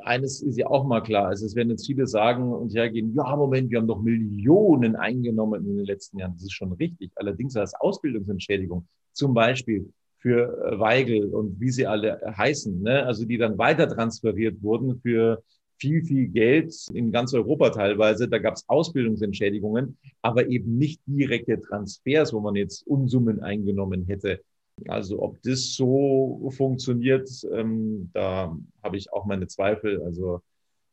Eines 0.00 0.40
ist 0.40 0.56
ja 0.56 0.66
auch 0.66 0.84
mal 0.84 1.00
klar, 1.00 1.26
also 1.26 1.44
es 1.44 1.54
werden 1.54 1.70
jetzt 1.70 1.86
viele 1.86 2.06
sagen 2.06 2.52
und 2.52 2.74
hergehen, 2.74 3.14
ja, 3.14 3.36
Moment, 3.36 3.70
wir 3.70 3.78
haben 3.78 3.88
doch 3.88 4.00
Millionen 4.00 4.96
eingenommen 4.96 5.66
in 5.66 5.76
den 5.76 5.86
letzten 5.86 6.18
Jahren. 6.18 6.34
Das 6.34 6.44
ist 6.44 6.52
schon 6.52 6.72
richtig. 6.72 7.10
Allerdings 7.16 7.56
als 7.56 7.74
Ausbildungsentschädigung, 7.74 8.86
zum 9.12 9.34
Beispiel 9.34 9.92
für 10.18 10.72
äh, 10.72 10.78
Weigel 10.78 11.34
und 11.34 11.60
wie 11.60 11.70
sie 11.70 11.86
alle 11.86 12.20
heißen, 12.36 12.82
ne? 12.82 13.04
also 13.04 13.24
die 13.24 13.38
dann 13.38 13.58
weiter 13.58 13.88
transferiert 13.88 14.62
wurden 14.62 15.00
für 15.00 15.42
viel, 15.80 16.04
viel 16.04 16.28
Geld 16.28 16.74
in 16.92 17.10
ganz 17.10 17.32
Europa 17.32 17.70
teilweise. 17.70 18.28
Da 18.28 18.38
gab 18.38 18.54
es 18.54 18.68
Ausbildungsentschädigungen, 18.68 19.96
aber 20.20 20.46
eben 20.48 20.76
nicht 20.76 21.00
direkte 21.06 21.60
Transfers, 21.60 22.32
wo 22.32 22.40
man 22.40 22.54
jetzt 22.54 22.86
Unsummen 22.86 23.40
eingenommen 23.40 24.04
hätte. 24.06 24.40
Also 24.88 25.22
ob 25.22 25.42
das 25.42 25.74
so 25.74 26.50
funktioniert, 26.56 27.28
ähm, 27.52 28.10
da 28.12 28.56
habe 28.82 28.96
ich 28.96 29.12
auch 29.12 29.26
meine 29.26 29.46
Zweifel. 29.46 30.02
Also 30.02 30.40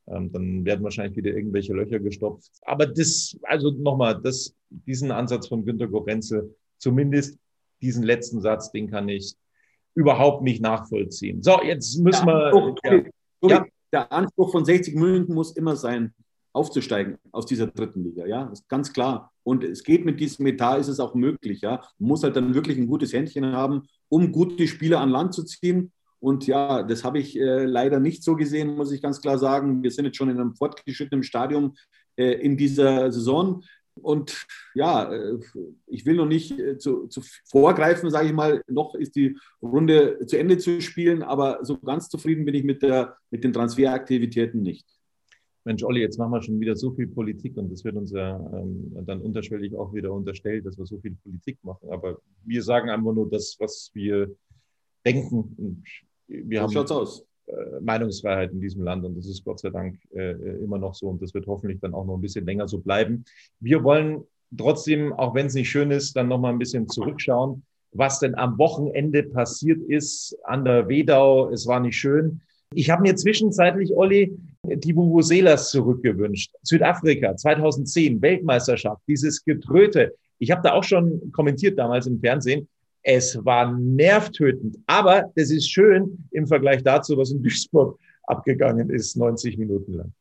ähm, 0.08 0.32
dann 0.32 0.66
werden 0.66 0.84
wahrscheinlich 0.84 1.18
wieder 1.18 1.32
irgendwelche 1.32 1.74
Löcher 1.74 2.00
gestopft. 2.00 2.52
Aber 2.62 2.86
das, 2.86 3.38
also 3.44 3.72
nochmal, 3.72 4.20
das, 4.22 4.56
diesen 4.70 5.12
Ansatz 5.12 5.48
von 5.48 5.66
Günter 5.66 5.88
Gorenzel, 5.88 6.56
zumindest 6.78 7.38
diesen 7.82 8.04
letzten 8.04 8.42
Satz, 8.42 8.72
den 8.72 8.90
kann 8.90 9.10
ich 9.10 9.36
überhaupt 9.96 10.44
nicht 10.44 10.62
nachvollziehen. 10.62 11.42
So, 11.42 11.62
jetzt 11.64 11.98
müssen 11.98 12.28
ja, 12.28 12.52
wir. 12.52 12.54
Okay. 12.54 13.12
Ja. 13.42 13.50
ja. 13.50 13.66
Der 13.94 14.12
Anspruch 14.12 14.52
von 14.52 14.66
60 14.66 14.96
München 14.96 15.34
muss 15.34 15.56
immer 15.56 15.76
sein, 15.76 16.14
aufzusteigen 16.58 17.18
aus 17.32 17.46
dieser 17.46 17.68
dritten 17.68 18.04
Liga. 18.04 18.26
Ja, 18.26 18.46
das 18.46 18.62
ist 18.62 18.70
ganz 18.70 18.92
klar. 18.92 19.32
Und 19.44 19.64
es 19.64 19.84
geht 19.84 20.06
mit 20.06 20.20
diesem 20.20 20.46
Etat, 20.48 20.78
ist 20.78 20.88
es 20.88 21.00
auch 21.00 21.16
möglich. 21.16 21.62
Ja, 21.62 21.82
man 22.00 22.10
muss 22.10 22.24
halt 22.24 22.36
dann 22.36 22.54
wirklich 22.54 22.78
ein 22.78 22.88
gutes 22.88 23.14
Händchen 23.14 23.54
haben, 23.54 23.88
um 24.10 24.32
gute 24.32 24.68
Spieler 24.68 25.00
an 25.00 25.10
Land 25.10 25.34
zu 25.34 25.44
ziehen. 25.44 25.92
Und 26.20 26.48
ja, 26.48 26.84
das 26.84 27.04
habe 27.04 27.20
ich 27.20 27.40
äh, 27.40 27.66
leider 27.66 28.00
nicht 28.00 28.24
so 28.24 28.36
gesehen, 28.36 28.76
muss 28.76 28.92
ich 28.92 29.02
ganz 29.02 29.22
klar 29.22 29.38
sagen. 29.38 29.84
Wir 29.84 29.92
sind 29.92 30.06
jetzt 30.06 30.18
schon 30.18 30.30
in 30.30 30.40
einem 30.40 30.56
fortgeschrittenen 30.56 31.24
Stadium 31.24 31.76
äh, 32.16 32.34
in 32.34 32.58
dieser 32.58 33.12
Saison. 33.12 33.64
Und 34.02 34.46
ja, 34.74 35.12
äh, 35.12 35.40
ich 35.88 36.06
will 36.06 36.16
noch 36.16 36.26
nicht 36.26 36.60
äh, 36.60 36.78
zu, 36.78 37.08
zu 37.08 37.22
vorgreifen, 37.50 38.10
sage 38.10 38.28
ich 38.28 38.34
mal, 38.34 38.62
noch 38.68 38.96
ist 38.96 39.16
die 39.16 39.38
Runde 39.62 40.26
zu 40.26 40.38
Ende 40.38 40.58
zu 40.58 40.82
spielen, 40.82 41.24
aber 41.24 41.60
so 41.64 41.78
ganz 41.78 42.10
zufrieden 42.10 42.46
bin 42.46 42.56
ich 42.56 42.64
mit, 42.64 42.82
der, 42.82 43.18
mit 43.32 43.44
den 43.44 43.54
Transferaktivitäten 43.54 44.62
nicht. 44.62 44.97
Mensch, 45.68 45.84
Olli, 45.84 46.00
jetzt 46.00 46.18
machen 46.18 46.32
wir 46.32 46.42
schon 46.42 46.62
wieder 46.62 46.78
so 46.78 46.92
viel 46.92 47.08
Politik 47.08 47.58
und 47.58 47.70
das 47.70 47.84
wird 47.84 47.98
uns 47.98 48.12
ja 48.12 48.40
ähm, 48.54 48.90
dann 49.06 49.20
unterschwellig 49.20 49.76
auch 49.76 49.94
wieder 49.94 50.14
unterstellt, 50.14 50.66
dass 50.66 50.78
wir 50.78 50.86
so 50.86 50.98
viel 51.00 51.16
Politik 51.22 51.58
machen. 51.62 51.90
Aber 51.92 52.20
wir 52.46 52.64
sagen 52.64 52.90
einfach 52.90 53.14
nur 53.14 53.30
das, 53.30 53.58
was 53.60 53.92
wir 53.94 54.34
denken. 55.06 55.54
Und 55.58 55.84
wir 56.28 56.60
so 56.60 56.64
haben 56.64 56.72
schaut's 56.72 56.92
aus. 56.92 57.26
Äh, 57.48 57.82
Meinungsfreiheit 57.82 58.54
in 58.54 58.62
diesem 58.62 58.82
Land 58.84 59.04
und 59.04 59.18
das 59.18 59.28
ist 59.28 59.44
Gott 59.44 59.60
sei 59.60 59.70
Dank 59.70 60.00
äh, 60.14 60.32
immer 60.64 60.78
noch 60.78 60.96
so 60.96 61.10
und 61.10 61.22
das 61.22 61.34
wird 61.34 61.48
hoffentlich 61.48 61.82
dann 61.82 61.94
auch 61.94 62.06
noch 62.06 62.16
ein 62.16 62.22
bisschen 62.22 62.46
länger 62.46 62.70
so 62.70 62.80
bleiben. 62.80 63.26
Wir 63.60 63.84
wollen 63.84 64.24
trotzdem, 64.58 65.12
auch 65.12 65.36
wenn 65.36 65.48
es 65.48 65.54
nicht 65.54 65.70
schön 65.70 65.92
ist, 65.92 66.16
dann 66.16 66.30
noch 66.30 66.40
mal 66.40 66.54
ein 66.54 66.60
bisschen 66.60 66.88
zurückschauen, 66.88 67.64
was 67.92 68.20
denn 68.20 68.36
am 68.36 68.58
Wochenende 68.58 69.24
passiert 69.24 69.82
ist 69.82 70.38
an 70.46 70.64
der 70.64 70.88
Wedau. 70.88 71.50
Es 71.50 71.68
war 71.68 71.82
nicht 71.82 71.98
schön. 71.98 72.40
Ich 72.74 72.90
habe 72.90 73.02
mir 73.02 73.16
zwischenzeitlich, 73.16 73.96
Olli, 73.96 74.38
die 74.76 74.96
Vuvuzelas 74.96 75.72
zurückgewünscht. 75.72 76.52
Südafrika 76.64 77.36
2010, 77.36 78.22
Weltmeisterschaft, 78.22 79.02
dieses 79.08 79.44
Getröte. 79.44 80.14
Ich 80.40 80.52
habe 80.52 80.62
da 80.64 80.74
auch 80.74 80.84
schon 80.84 81.32
kommentiert 81.32 81.78
damals 81.78 82.08
im 82.08 82.20
Fernsehen. 82.20 82.68
Es 83.04 83.44
war 83.46 83.72
nervtötend, 83.72 84.78
aber 84.86 85.32
es 85.36 85.50
ist 85.50 85.70
schön 85.70 86.28
im 86.32 86.48
Vergleich 86.48 86.84
dazu, 86.84 87.18
was 87.18 87.32
in 87.32 87.42
Duisburg 87.42 87.98
abgegangen 88.24 88.90
ist, 88.90 89.16
90 89.16 89.58
Minuten 89.58 89.94
lang. 89.94 90.14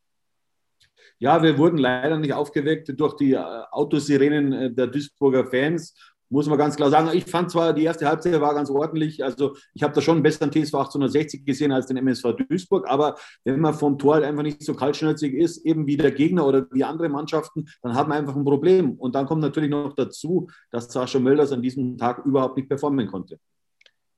Ja, 1.19 1.41
wir 1.41 1.57
wurden 1.57 1.77
leider 1.77 2.17
nicht 2.17 2.33
aufgeweckt 2.33 2.93
durch 2.99 3.15
die 3.15 3.33
äh, 3.33 3.37
Autosirenen 3.71 4.53
äh, 4.53 4.71
der 4.71 4.87
Duisburger 4.87 5.45
Fans 5.47 5.95
muss 6.29 6.47
man 6.47 6.57
ganz 6.57 6.75
klar 6.75 6.89
sagen. 6.89 7.09
Ich 7.13 7.25
fand 7.25 7.51
zwar, 7.51 7.73
die 7.73 7.83
erste 7.83 8.07
Halbzeit 8.07 8.39
war 8.41 8.53
ganz 8.53 8.69
ordentlich. 8.69 9.23
Also 9.23 9.55
ich 9.73 9.83
habe 9.83 9.93
da 9.93 10.01
schon 10.01 10.15
einen 10.15 10.23
besseren 10.23 10.51
TSV 10.51 10.75
1860 10.75 11.45
gesehen 11.45 11.71
als 11.71 11.87
den 11.87 11.97
MSV 11.97 12.33
Duisburg. 12.33 12.89
Aber 12.89 13.15
wenn 13.43 13.59
man 13.59 13.73
vom 13.73 13.97
Tor 13.97 14.15
halt 14.15 14.25
einfach 14.25 14.43
nicht 14.43 14.63
so 14.63 14.73
kaltschnäuzig 14.73 15.33
ist, 15.33 15.65
eben 15.65 15.87
wie 15.87 15.97
der 15.97 16.11
Gegner 16.11 16.45
oder 16.45 16.67
wie 16.71 16.83
andere 16.83 17.09
Mannschaften, 17.09 17.67
dann 17.81 17.95
hat 17.95 18.07
man 18.07 18.17
einfach 18.17 18.35
ein 18.35 18.43
Problem. 18.43 18.93
Und 18.93 19.15
dann 19.15 19.25
kommt 19.25 19.41
natürlich 19.41 19.69
noch 19.69 19.93
dazu, 19.93 20.47
dass 20.71 20.91
Sascha 20.91 21.19
Mölders 21.19 21.51
an 21.51 21.61
diesem 21.61 21.97
Tag 21.97 22.25
überhaupt 22.25 22.57
nicht 22.57 22.69
performen 22.69 23.07
konnte. 23.07 23.39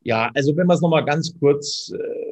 Ja, 0.02 0.32
also 0.34 0.56
wenn 0.56 0.68
wir 0.68 0.74
es 0.74 0.82
nochmal 0.82 1.06
ganz 1.06 1.38
kurz 1.40 1.92
äh, 1.92 2.30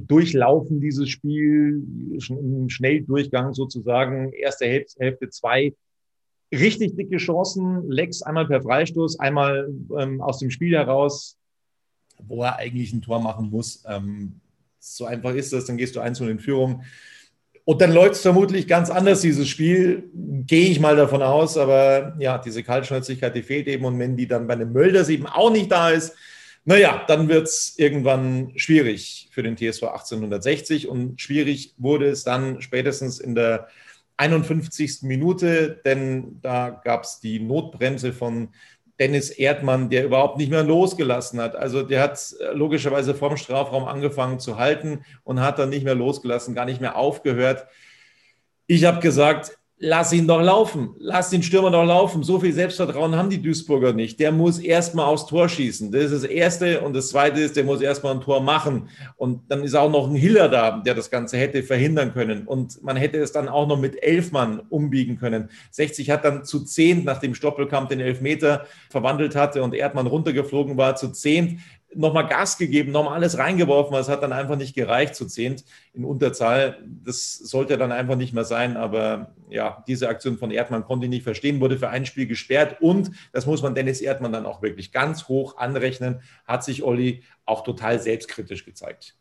durchlaufen, 0.00 0.80
dieses 0.80 1.08
Spiel, 1.08 1.82
im 2.28 2.68
Schnelldurchgang 2.68 3.52
sozusagen, 3.52 4.32
erste 4.32 4.66
Hälfte, 4.66 5.04
Hälfte 5.04 5.28
zwei 5.30 5.74
richtig 6.52 6.96
dicke 6.96 7.16
Chancen. 7.16 7.90
Lex 7.90 8.22
einmal 8.22 8.46
per 8.46 8.62
Freistoß, 8.62 9.18
einmal 9.18 9.72
ähm, 9.98 10.20
aus 10.20 10.38
dem 10.38 10.50
Spiel 10.50 10.76
heraus, 10.76 11.38
wo 12.18 12.42
er 12.42 12.56
eigentlich 12.56 12.92
ein 12.92 13.02
Tor 13.02 13.20
machen 13.20 13.50
muss. 13.50 13.82
Ähm, 13.88 14.40
so 14.78 15.04
einfach 15.04 15.34
ist 15.34 15.52
das, 15.52 15.64
dann 15.64 15.76
gehst 15.76 15.96
du 15.96 16.00
eins 16.00 16.20
in 16.20 16.38
Führung. 16.38 16.82
Und 17.64 17.80
dann 17.80 17.92
läuft 17.92 18.14
es 18.14 18.22
vermutlich 18.22 18.66
ganz 18.66 18.90
anders, 18.90 19.20
dieses 19.20 19.48
Spiel, 19.48 20.10
gehe 20.12 20.68
ich 20.68 20.80
mal 20.80 20.96
davon 20.96 21.22
aus. 21.22 21.56
Aber 21.56 22.16
ja, 22.18 22.38
diese 22.38 22.62
Kaltschnäuzigkeit, 22.64 23.34
die 23.34 23.42
fehlt 23.42 23.68
eben. 23.68 23.84
Und 23.84 23.98
wenn 23.98 24.16
die 24.16 24.26
dann 24.26 24.46
bei 24.46 24.54
einem 24.54 24.72
Mölders 24.72 25.08
eben 25.08 25.26
auch 25.26 25.52
nicht 25.52 25.70
da 25.70 25.90
ist, 25.90 26.14
naja, 26.64 27.04
dann 27.08 27.28
wird 27.28 27.46
es 27.46 27.74
irgendwann 27.76 28.52
schwierig 28.56 29.28
für 29.32 29.42
den 29.42 29.56
TSV 29.56 29.84
1860. 29.84 30.88
Und 30.88 31.20
schwierig 31.20 31.74
wurde 31.78 32.08
es 32.08 32.24
dann 32.24 32.60
spätestens 32.60 33.20
in 33.20 33.36
der 33.36 33.68
51. 34.16 35.02
Minute, 35.02 35.80
denn 35.84 36.40
da 36.42 36.70
gab 36.70 37.04
es 37.04 37.20
die 37.20 37.40
Notbremse 37.40 38.12
von 38.12 38.50
Dennis 38.98 39.30
Erdmann, 39.30 39.90
der 39.90 40.04
überhaupt 40.04 40.38
nicht 40.38 40.50
mehr 40.50 40.62
losgelassen 40.62 41.40
hat. 41.40 41.56
Also 41.56 41.82
der 41.82 42.02
hat 42.02 42.34
äh, 42.40 42.52
logischerweise 42.52 43.14
vorm 43.14 43.36
Strafraum 43.36 43.84
angefangen 43.84 44.38
zu 44.38 44.58
halten 44.58 45.04
und 45.24 45.40
hat 45.40 45.58
dann 45.58 45.70
nicht 45.70 45.84
mehr 45.84 45.94
losgelassen, 45.94 46.54
gar 46.54 46.66
nicht 46.66 46.80
mehr 46.80 46.96
aufgehört. 46.96 47.66
Ich 48.66 48.84
habe 48.84 49.00
gesagt, 49.00 49.58
lass 49.84 50.12
ihn 50.12 50.28
doch 50.28 50.40
laufen, 50.40 50.94
lass 50.98 51.30
den 51.30 51.42
Stürmer 51.42 51.72
doch 51.72 51.84
laufen. 51.84 52.22
So 52.22 52.38
viel 52.38 52.52
Selbstvertrauen 52.52 53.16
haben 53.16 53.30
die 53.30 53.42
Duisburger 53.42 53.92
nicht. 53.92 54.20
Der 54.20 54.30
muss 54.30 54.60
erstmal 54.60 55.06
aufs 55.06 55.26
Tor 55.26 55.48
schießen. 55.48 55.90
Das 55.90 56.04
ist 56.04 56.22
das 56.22 56.24
Erste. 56.24 56.80
Und 56.82 56.94
das 56.94 57.08
Zweite 57.08 57.40
ist, 57.40 57.56
der 57.56 57.64
muss 57.64 57.80
erstmal 57.80 58.14
ein 58.14 58.20
Tor 58.20 58.40
machen. 58.40 58.88
Und 59.16 59.40
dann 59.48 59.64
ist 59.64 59.74
auch 59.74 59.90
noch 59.90 60.08
ein 60.08 60.14
Hiller 60.14 60.48
da, 60.48 60.78
der 60.78 60.94
das 60.94 61.10
Ganze 61.10 61.36
hätte 61.36 61.64
verhindern 61.64 62.12
können. 62.12 62.46
Und 62.46 62.80
man 62.84 62.96
hätte 62.96 63.18
es 63.18 63.32
dann 63.32 63.48
auch 63.48 63.66
noch 63.66 63.78
mit 63.78 64.00
elf 64.00 64.30
Mann 64.30 64.60
umbiegen 64.68 65.18
können. 65.18 65.50
60 65.72 66.10
hat 66.10 66.24
dann 66.24 66.44
zu 66.44 66.60
zehn, 66.60 67.02
nachdem 67.02 67.34
Stoppelkamp 67.34 67.88
den 67.88 67.98
Elfmeter 67.98 68.66
verwandelt 68.88 69.34
hatte 69.34 69.64
und 69.64 69.74
Erdmann 69.74 70.06
runtergeflogen 70.06 70.76
war, 70.76 70.94
zu 70.94 71.10
zehn 71.10 71.60
nochmal 71.94 72.28
Gas 72.28 72.58
gegeben, 72.58 72.92
nochmal 72.92 73.14
alles 73.14 73.38
reingeworfen, 73.38 73.96
es 73.96 74.08
hat 74.08 74.22
dann 74.22 74.32
einfach 74.32 74.56
nicht 74.56 74.74
gereicht 74.74 75.14
zu 75.14 75.26
zehnt 75.26 75.64
in 75.92 76.04
Unterzahl. 76.04 76.78
Das 77.04 77.34
sollte 77.34 77.78
dann 77.78 77.92
einfach 77.92 78.16
nicht 78.16 78.32
mehr 78.32 78.44
sein. 78.44 78.76
Aber 78.76 79.34
ja, 79.48 79.84
diese 79.86 80.08
Aktion 80.08 80.38
von 80.38 80.50
Erdmann 80.50 80.84
konnte 80.84 81.06
ich 81.06 81.10
nicht 81.10 81.24
verstehen, 81.24 81.60
wurde 81.60 81.78
für 81.78 81.88
ein 81.88 82.06
Spiel 82.06 82.26
gesperrt 82.26 82.80
und 82.80 83.10
das 83.32 83.46
muss 83.46 83.62
man 83.62 83.74
Dennis 83.74 84.00
Erdmann 84.00 84.32
dann 84.32 84.46
auch 84.46 84.62
wirklich 84.62 84.92
ganz 84.92 85.28
hoch 85.28 85.56
anrechnen, 85.58 86.22
hat 86.46 86.64
sich 86.64 86.82
Olli 86.82 87.22
auch 87.44 87.64
total 87.64 88.00
selbstkritisch 88.00 88.64
gezeigt. 88.64 89.16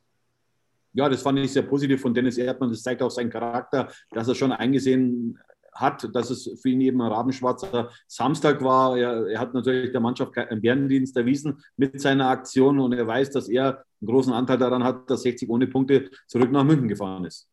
Ja, 0.93 1.07
das 1.07 1.21
fand 1.21 1.39
ich 1.39 1.53
sehr 1.53 1.61
positiv 1.61 2.01
von 2.01 2.13
Dennis 2.13 2.37
Erdmann. 2.37 2.69
Das 2.69 2.83
zeigt 2.83 3.01
auch 3.01 3.11
seinen 3.11 3.29
Charakter, 3.29 3.89
dass 4.11 4.27
er 4.27 4.35
schon 4.35 4.51
eingesehen 4.51 5.39
hat, 5.73 6.13
dass 6.13 6.29
es 6.29 6.59
für 6.61 6.69
ihn 6.69 6.81
eben 6.81 7.01
ein 7.01 7.11
rabenschwarzer 7.11 7.89
Samstag 8.07 8.61
war. 8.61 8.97
Er, 8.97 9.27
er, 9.27 9.39
hat 9.39 9.53
natürlich 9.53 9.91
der 9.91 10.01
Mannschaft 10.01 10.37
einen 10.37 10.61
Bärendienst 10.61 11.15
erwiesen 11.15 11.63
mit 11.77 11.99
seiner 12.01 12.29
Aktion 12.29 12.79
und 12.79 12.93
er 12.93 13.07
weiß, 13.07 13.31
dass 13.31 13.47
er 13.47 13.85
einen 14.01 14.07
großen 14.07 14.33
Anteil 14.33 14.57
daran 14.57 14.83
hat, 14.83 15.09
dass 15.09 15.23
60 15.23 15.49
ohne 15.49 15.67
Punkte 15.67 16.09
zurück 16.27 16.51
nach 16.51 16.63
München 16.63 16.87
gefahren 16.87 17.25
ist. 17.25 17.47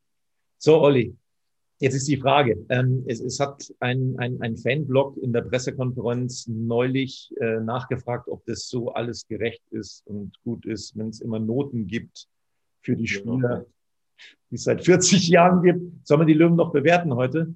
So, 0.59 0.81
Olli, 0.81 1.17
jetzt 1.79 1.95
ist 1.95 2.09
die 2.09 2.17
Frage. 2.17 2.65
Ähm, 2.69 3.05
es, 3.07 3.21
es, 3.21 3.39
hat 3.39 3.73
ein, 3.81 4.17
ein, 4.19 4.41
ein 4.43 4.57
Fanblog 4.57 5.17
in 5.19 5.33
der 5.33 5.43
Pressekonferenz 5.43 6.49
neulich 6.49 7.33
äh, 7.41 7.61
nachgefragt, 7.61 8.29
ob 8.29 8.45
das 8.47 8.69
so 8.69 8.93
alles 8.93 9.27
gerecht 9.27 9.63
ist 9.71 10.05
und 10.07 10.33
gut 10.43 10.67
ist, 10.67 10.97
wenn 10.97 11.11
es 11.11 11.21
immer 11.21 11.39
Noten 11.39 11.87
gibt 11.87 12.27
für 12.83 12.97
die 12.97 13.07
Spieler, 13.07 13.67
die 14.51 14.57
es 14.57 14.65
seit 14.65 14.85
40 14.85 15.29
Jahren 15.29 15.63
gibt. 15.63 16.07
Sollen 16.07 16.23
wir 16.23 16.27
die 16.27 16.35
Löwen 16.35 16.57
noch 16.57 16.73
bewerten 16.73 17.15
heute? 17.15 17.55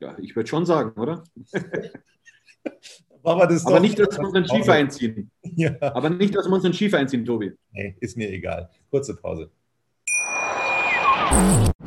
Ja, 0.00 0.16
ich 0.20 0.36
würde 0.36 0.48
schon 0.48 0.64
sagen, 0.64 0.98
oder? 1.00 1.24
Aber, 3.24 3.46
das 3.46 3.66
Aber 3.66 3.80
nicht, 3.80 3.98
dass 3.98 4.16
wir 4.16 4.26
uns 4.26 4.34
einen 4.34 4.48
Schiefer 4.48 4.72
einziehen. 4.74 5.30
Ja. 5.56 5.72
Aber 5.80 6.08
nicht, 6.08 6.36
dass 6.36 6.46
wir 6.46 6.52
uns 6.52 6.64
einen 6.64 6.74
Schiefer 6.74 6.98
einziehen, 6.98 7.24
Tobi. 7.24 7.52
Nee, 7.72 7.96
ist 7.98 8.16
mir 8.16 8.30
egal. 8.30 8.70
Kurze 8.90 9.16
Pause. 9.16 9.50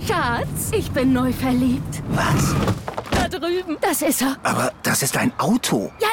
Schatz, 0.05 0.71
ich 0.77 0.91
bin 0.91 1.13
neu 1.13 1.31
verliebt. 1.31 2.03
Was? 2.09 2.53
Da 3.11 3.29
drüben. 3.29 3.77
Das 3.81 4.01
ist 4.01 4.21
er. 4.21 4.35
Aber 4.43 4.73
das 4.83 5.03
ist 5.03 5.15
ein 5.15 5.31
Auto. 5.39 5.89
Ja, 6.01 6.09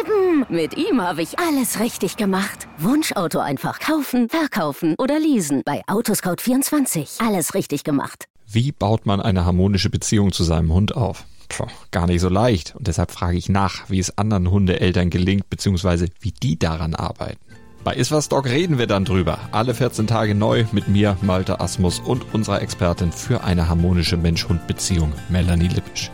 eben. 0.00 0.46
Mit 0.48 0.76
ihm 0.76 1.02
habe 1.02 1.22
ich 1.22 1.36
alles 1.40 1.80
richtig 1.80 2.16
gemacht. 2.16 2.68
Wunschauto 2.78 3.40
einfach 3.40 3.80
kaufen, 3.80 4.28
verkaufen 4.28 4.94
oder 4.98 5.18
leasen. 5.18 5.62
Bei 5.64 5.82
Autoscout24. 5.88 7.26
Alles 7.26 7.54
richtig 7.54 7.82
gemacht. 7.82 8.26
Wie 8.46 8.70
baut 8.70 9.04
man 9.04 9.20
eine 9.20 9.44
harmonische 9.44 9.90
Beziehung 9.90 10.32
zu 10.32 10.44
seinem 10.44 10.72
Hund 10.72 10.94
auf? 10.94 11.24
Puh, 11.50 11.66
gar 11.90 12.06
nicht 12.06 12.20
so 12.20 12.28
leicht. 12.28 12.74
Und 12.76 12.86
deshalb 12.86 13.10
frage 13.10 13.36
ich 13.36 13.48
nach, 13.48 13.90
wie 13.90 13.98
es 13.98 14.16
anderen 14.16 14.50
Hundeeltern 14.50 15.10
gelingt, 15.10 15.50
beziehungsweise 15.50 16.06
wie 16.20 16.32
die 16.32 16.58
daran 16.58 16.94
arbeiten. 16.94 17.40
Bei 17.82 17.94
Iswas 17.94 18.28
Dog 18.28 18.46
reden 18.46 18.78
wir 18.78 18.86
dann 18.86 19.04
drüber. 19.04 19.38
Alle 19.52 19.74
14 19.74 20.06
Tage 20.06 20.34
neu 20.34 20.64
mit 20.72 20.86
mir, 20.88 21.16
Malte 21.22 21.60
Asmus 21.60 21.98
und 21.98 22.34
unserer 22.34 22.62
Expertin 22.62 23.10
für 23.10 23.42
eine 23.42 23.68
harmonische 23.68 24.16
Mensch-Hund-Beziehung, 24.16 25.12
Melanie 25.28 25.68
Lippisch. 25.68 26.10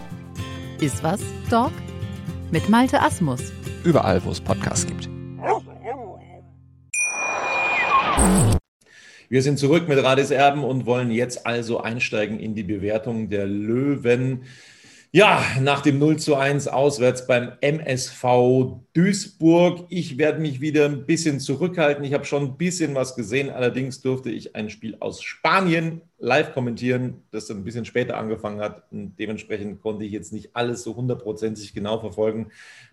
Iswas 0.80 1.20
Dog 1.50 1.72
mit 2.50 2.68
Malte 2.68 3.02
Asmus. 3.02 3.40
Überall, 3.84 4.24
wo 4.24 4.30
es 4.30 4.40
Podcasts 4.40 4.86
gibt. 4.86 5.08
Wir 9.28 9.42
sind 9.42 9.58
zurück 9.58 9.88
mit 9.88 10.02
Radis 10.02 10.30
Erben 10.30 10.62
und 10.62 10.86
wollen 10.86 11.10
jetzt 11.10 11.46
also 11.46 11.80
einsteigen 11.80 12.38
in 12.38 12.54
die 12.54 12.62
Bewertung 12.62 13.28
der 13.28 13.46
Löwen. 13.46 14.44
Ja, 15.16 15.42
nach 15.62 15.80
dem 15.80 15.98
0 15.98 16.18
zu 16.18 16.34
1 16.34 16.68
auswärts 16.68 17.26
beim 17.26 17.52
MSV 17.62 18.82
Duisburg. 18.92 19.86
Ich 19.88 20.18
werde 20.18 20.40
mich 20.40 20.60
wieder 20.60 20.84
ein 20.84 21.06
bisschen 21.06 21.40
zurückhalten. 21.40 22.04
Ich 22.04 22.12
habe 22.12 22.26
schon 22.26 22.42
ein 22.42 22.56
bisschen 22.58 22.94
was 22.94 23.16
gesehen. 23.16 23.48
Allerdings 23.48 24.02
durfte 24.02 24.30
ich 24.30 24.54
ein 24.54 24.68
Spiel 24.68 24.98
aus 25.00 25.22
Spanien 25.22 26.02
live 26.18 26.52
kommentieren, 26.52 27.22
das 27.30 27.50
ein 27.50 27.64
bisschen 27.64 27.86
später 27.86 28.18
angefangen 28.18 28.60
hat. 28.60 28.82
Und 28.92 29.16
dementsprechend 29.18 29.80
konnte 29.80 30.04
ich 30.04 30.12
jetzt 30.12 30.34
nicht 30.34 30.50
alles 30.52 30.82
so 30.82 30.94
hundertprozentig 30.94 31.72
genau 31.72 31.98
verfolgen. 31.98 32.48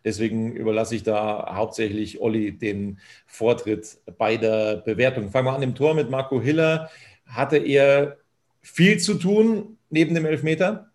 Deswegen 0.06 0.53
überlasse 0.53 0.96
ich 0.96 1.03
da 1.03 1.53
hauptsächlich 1.53 2.22
Olli 2.22 2.58
den 2.58 3.00
Vortritt 3.27 3.98
bei 4.18 4.38
der 4.38 4.77
Bewertung. 4.77 5.30
Fangen 5.30 5.48
wir 5.48 5.56
an 5.56 5.62
im 5.62 5.75
Tor 5.75 5.94
mit 5.94 6.10
Marco 6.10 6.42
Hiller. 6.42 6.89
Hatte 7.25 7.58
er 7.58 8.15
viel 8.62 8.98
zu 8.98 9.15
tun 9.15 9.77
neben 9.89 10.15
dem 10.15 10.25
Elfmeter? 10.25 10.93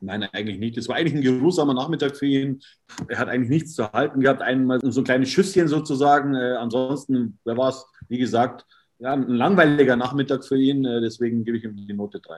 Nein, 0.00 0.22
eigentlich 0.32 0.58
nicht. 0.58 0.76
Es 0.78 0.88
war 0.88 0.96
eigentlich 0.96 1.14
ein 1.14 1.22
geruhsamer 1.22 1.74
Nachmittag 1.74 2.16
für 2.16 2.26
ihn. 2.26 2.60
Er 3.08 3.18
hat 3.18 3.28
eigentlich 3.28 3.50
nichts 3.50 3.74
zu 3.74 3.90
halten 3.92 4.20
gehabt. 4.20 4.42
Einmal 4.42 4.78
so 4.82 5.00
ein 5.00 5.04
kleines 5.04 5.30
Schüsschen 5.30 5.66
sozusagen. 5.66 6.34
Äh, 6.34 6.54
ansonsten, 6.58 7.38
wer 7.44 7.56
war 7.56 7.70
es? 7.70 7.84
Wie 8.08 8.18
gesagt, 8.18 8.64
ja, 9.00 9.12
ein 9.12 9.28
langweiliger 9.28 9.96
Nachmittag 9.96 10.44
für 10.44 10.56
ihn. 10.56 10.84
Äh, 10.84 11.00
deswegen 11.00 11.44
gebe 11.44 11.56
ich 11.56 11.64
ihm 11.64 11.76
die 11.76 11.92
Note 11.92 12.20
3. 12.20 12.36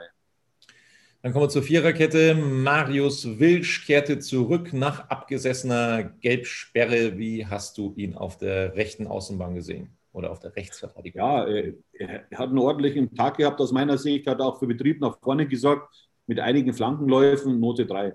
Dann 1.23 1.33
kommen 1.33 1.45
wir 1.45 1.49
zur 1.51 1.63
Viererkette. 1.63 2.35
Marius 2.35 3.39
Wilsch 3.39 3.85
kehrte 3.85 4.21
zurück 4.21 4.73
nach 4.73 5.11
abgesessener 5.11 6.03
Gelbsperre. 6.03 7.19
Wie 7.19 7.47
hast 7.47 7.77
du 7.77 7.93
ihn 7.95 8.15
auf 8.15 8.39
der 8.39 8.75
rechten 8.75 9.07
Außenbahn 9.07 9.55
gesehen? 9.55 9.99
Oder 10.13 10.31
auf 10.31 10.41
der 10.41 10.57
Rechtsverteidigung? 10.57 11.21
Ja, 11.21 11.47
er 11.47 12.25
hat 12.33 12.49
einen 12.49 12.59
ordentlichen 12.59 13.15
Tag 13.15 13.37
gehabt 13.37 13.61
aus 13.61 13.71
meiner 13.71 13.99
Sicht, 13.99 14.27
hat 14.27 14.41
auch 14.41 14.59
für 14.59 14.67
Betrieb 14.67 15.01
nach 15.03 15.19
vorne 15.21 15.47
gesorgt 15.47 16.10
mit 16.31 16.39
einigen 16.39 16.73
Flankenläufen, 16.73 17.59
Note 17.59 17.87
3. 17.87 18.15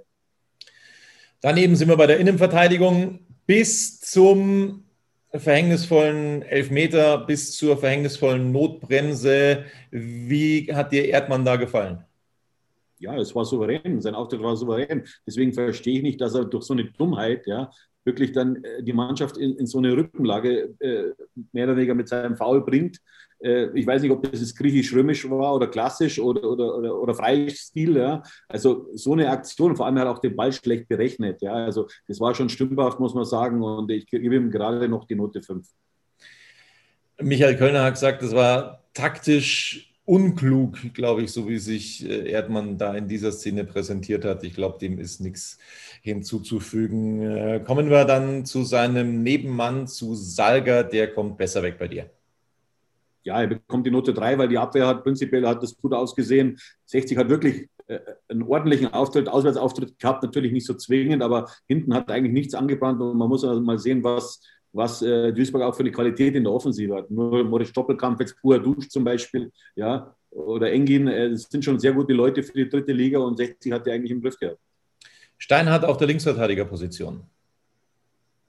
Daneben 1.41 1.75
sind 1.75 1.89
wir 1.89 1.97
bei 1.97 2.07
der 2.07 2.17
Innenverteidigung 2.17 3.19
bis 3.45 3.99
zum 3.99 4.85
verhängnisvollen 5.33 6.41
Elfmeter, 6.43 7.17
bis 7.17 7.57
zur 7.57 7.75
verhängnisvollen 7.75 8.53
Notbremse. 8.53 9.65
Wie 9.91 10.73
hat 10.73 10.93
dir 10.93 11.09
Erdmann 11.09 11.43
da 11.43 11.57
gefallen? 11.57 12.05
Ja, 12.99 13.17
es 13.17 13.35
war 13.35 13.43
souverän, 13.43 13.99
sein 13.99 14.15
Auftritt 14.15 14.41
war 14.41 14.55
souverän. 14.55 15.03
Deswegen 15.27 15.51
verstehe 15.51 15.97
ich 15.97 16.03
nicht, 16.03 16.21
dass 16.21 16.35
er 16.35 16.45
durch 16.45 16.63
so 16.63 16.73
eine 16.73 16.85
Dummheit 16.85 17.45
ja, 17.47 17.69
wirklich 18.05 18.31
dann 18.31 18.63
äh, 18.63 18.83
die 18.83 18.93
Mannschaft 18.93 19.37
in, 19.37 19.57
in 19.57 19.65
so 19.65 19.79
eine 19.79 19.95
Rückenlage 19.95 20.75
äh, 20.79 21.13
mehr 21.51 21.65
oder 21.65 21.75
weniger 21.75 21.95
mit 21.95 22.07
seinem 22.07 22.37
Foul 22.37 22.63
bringt. 22.63 22.99
Äh, 23.39 23.67
ich 23.77 23.85
weiß 23.85 24.01
nicht, 24.01 24.11
ob 24.11 24.31
das 24.31 24.55
griechisch-römisch 24.55 25.29
war 25.29 25.55
oder 25.55 25.67
klassisch 25.67 26.19
oder, 26.19 26.43
oder, 26.43 26.75
oder, 26.77 27.01
oder 27.01 27.13
Freistil. 27.13 27.97
Ja. 27.97 28.23
Also 28.47 28.87
so 28.93 29.13
eine 29.13 29.29
Aktion, 29.29 29.75
vor 29.75 29.85
allem 29.85 29.99
hat 29.99 30.07
auch 30.07 30.19
den 30.19 30.35
Ball 30.35 30.53
schlecht 30.53 30.87
berechnet. 30.87 31.41
Ja. 31.41 31.53
Also 31.53 31.87
das 32.07 32.19
war 32.19 32.33
schon 32.35 32.49
stümperhaft, 32.49 32.99
muss 32.99 33.15
man 33.15 33.25
sagen. 33.25 33.61
Und 33.61 33.91
ich 33.91 34.05
gebe 34.07 34.35
ihm 34.35 34.51
gerade 34.51 34.87
noch 34.87 35.05
die 35.05 35.15
Note 35.15 35.41
5. 35.41 35.67
Michael 37.21 37.55
Kölner 37.55 37.83
hat 37.83 37.93
gesagt, 37.93 38.21
das 38.21 38.33
war 38.33 38.83
taktisch 38.93 39.94
unklug, 40.05 40.93
glaube 40.93 41.23
ich, 41.23 41.31
so 41.31 41.47
wie 41.47 41.57
sich 41.57 42.07
äh, 42.07 42.29
Erdmann 42.29 42.77
da 42.77 42.95
in 42.95 43.07
dieser 43.07 43.31
Szene 43.31 43.65
präsentiert 43.65 44.23
hat. 44.23 44.43
Ich 44.43 44.53
glaube, 44.53 44.79
dem 44.79 44.99
ist 44.99 45.19
nichts 45.19 45.57
hinzuzufügen. 46.01 47.21
Äh, 47.21 47.63
kommen 47.65 47.89
wir 47.89 48.05
dann 48.05 48.45
zu 48.45 48.63
seinem 48.63 49.23
Nebenmann, 49.23 49.87
zu 49.87 50.15
Salger, 50.15 50.83
der 50.83 51.13
kommt 51.13 51.37
besser 51.37 51.63
weg 51.63 51.77
bei 51.79 51.87
dir 51.87 52.09
ja, 53.25 53.41
er 53.41 53.47
bekommt 53.47 53.85
die 53.85 53.91
Note 53.91 54.13
3, 54.13 54.37
weil 54.37 54.47
die 54.47 54.57
Abwehr 54.57 54.87
hat 54.87 55.03
prinzipiell 55.03 55.45
hat 55.47 55.61
das 55.61 55.75
gut 55.75 55.93
ausgesehen. 55.93 56.59
60 56.85 57.17
hat 57.17 57.27
wirklich 57.27 57.67
äh, 57.87 57.99
einen 58.29 58.43
ordentlichen 58.43 58.93
Auftritt, 58.93 59.27
Auswärtsauftritt 59.27 59.99
gehabt, 59.99 60.23
natürlich 60.23 60.51
nicht 60.51 60.67
so 60.67 60.75
zwingend, 60.75 61.23
aber 61.23 61.49
hinten 61.67 61.93
hat 61.93 62.09
eigentlich 62.11 62.33
nichts 62.33 62.53
angebrannt 62.53 63.01
und 63.01 63.17
man 63.17 63.27
muss 63.27 63.43
also 63.43 63.61
mal 63.61 63.79
sehen, 63.79 64.03
was, 64.03 64.41
was 64.75 65.01
äh, 65.01 65.31
Duisburg 65.31 65.63
auch 65.63 65.75
für 65.75 65.81
eine 65.81 65.91
Qualität 65.91 66.35
in 66.35 66.43
der 66.43 66.53
Offensive 66.53 66.95
hat. 66.95 67.09
Nur 67.09 67.43
Moritz 67.43 67.71
Doppelkampf, 67.71 68.19
jetzt 68.19 68.35
Dusch 68.43 68.89
zum 68.89 69.03
Beispiel, 69.03 69.51
ja, 69.75 70.13
oder 70.31 70.71
Engin, 70.71 71.07
äh, 71.07 71.31
das 71.31 71.43
sind 71.43 71.63
schon 71.63 71.79
sehr 71.79 71.93
gute 71.93 72.13
Leute 72.13 72.43
für 72.43 72.53
die 72.53 72.69
dritte 72.69 72.91
Liga 72.91 73.19
und 73.19 73.37
60 73.37 73.71
hat 73.71 73.87
er 73.87 73.93
eigentlich 73.93 74.11
im 74.11 74.21
Griff 74.21 74.37
gehabt. 74.37 74.59
Stein 75.37 75.69
hat 75.69 75.83
auf 75.83 75.97
der 75.97 76.07
Linksverteidigerposition 76.07 77.23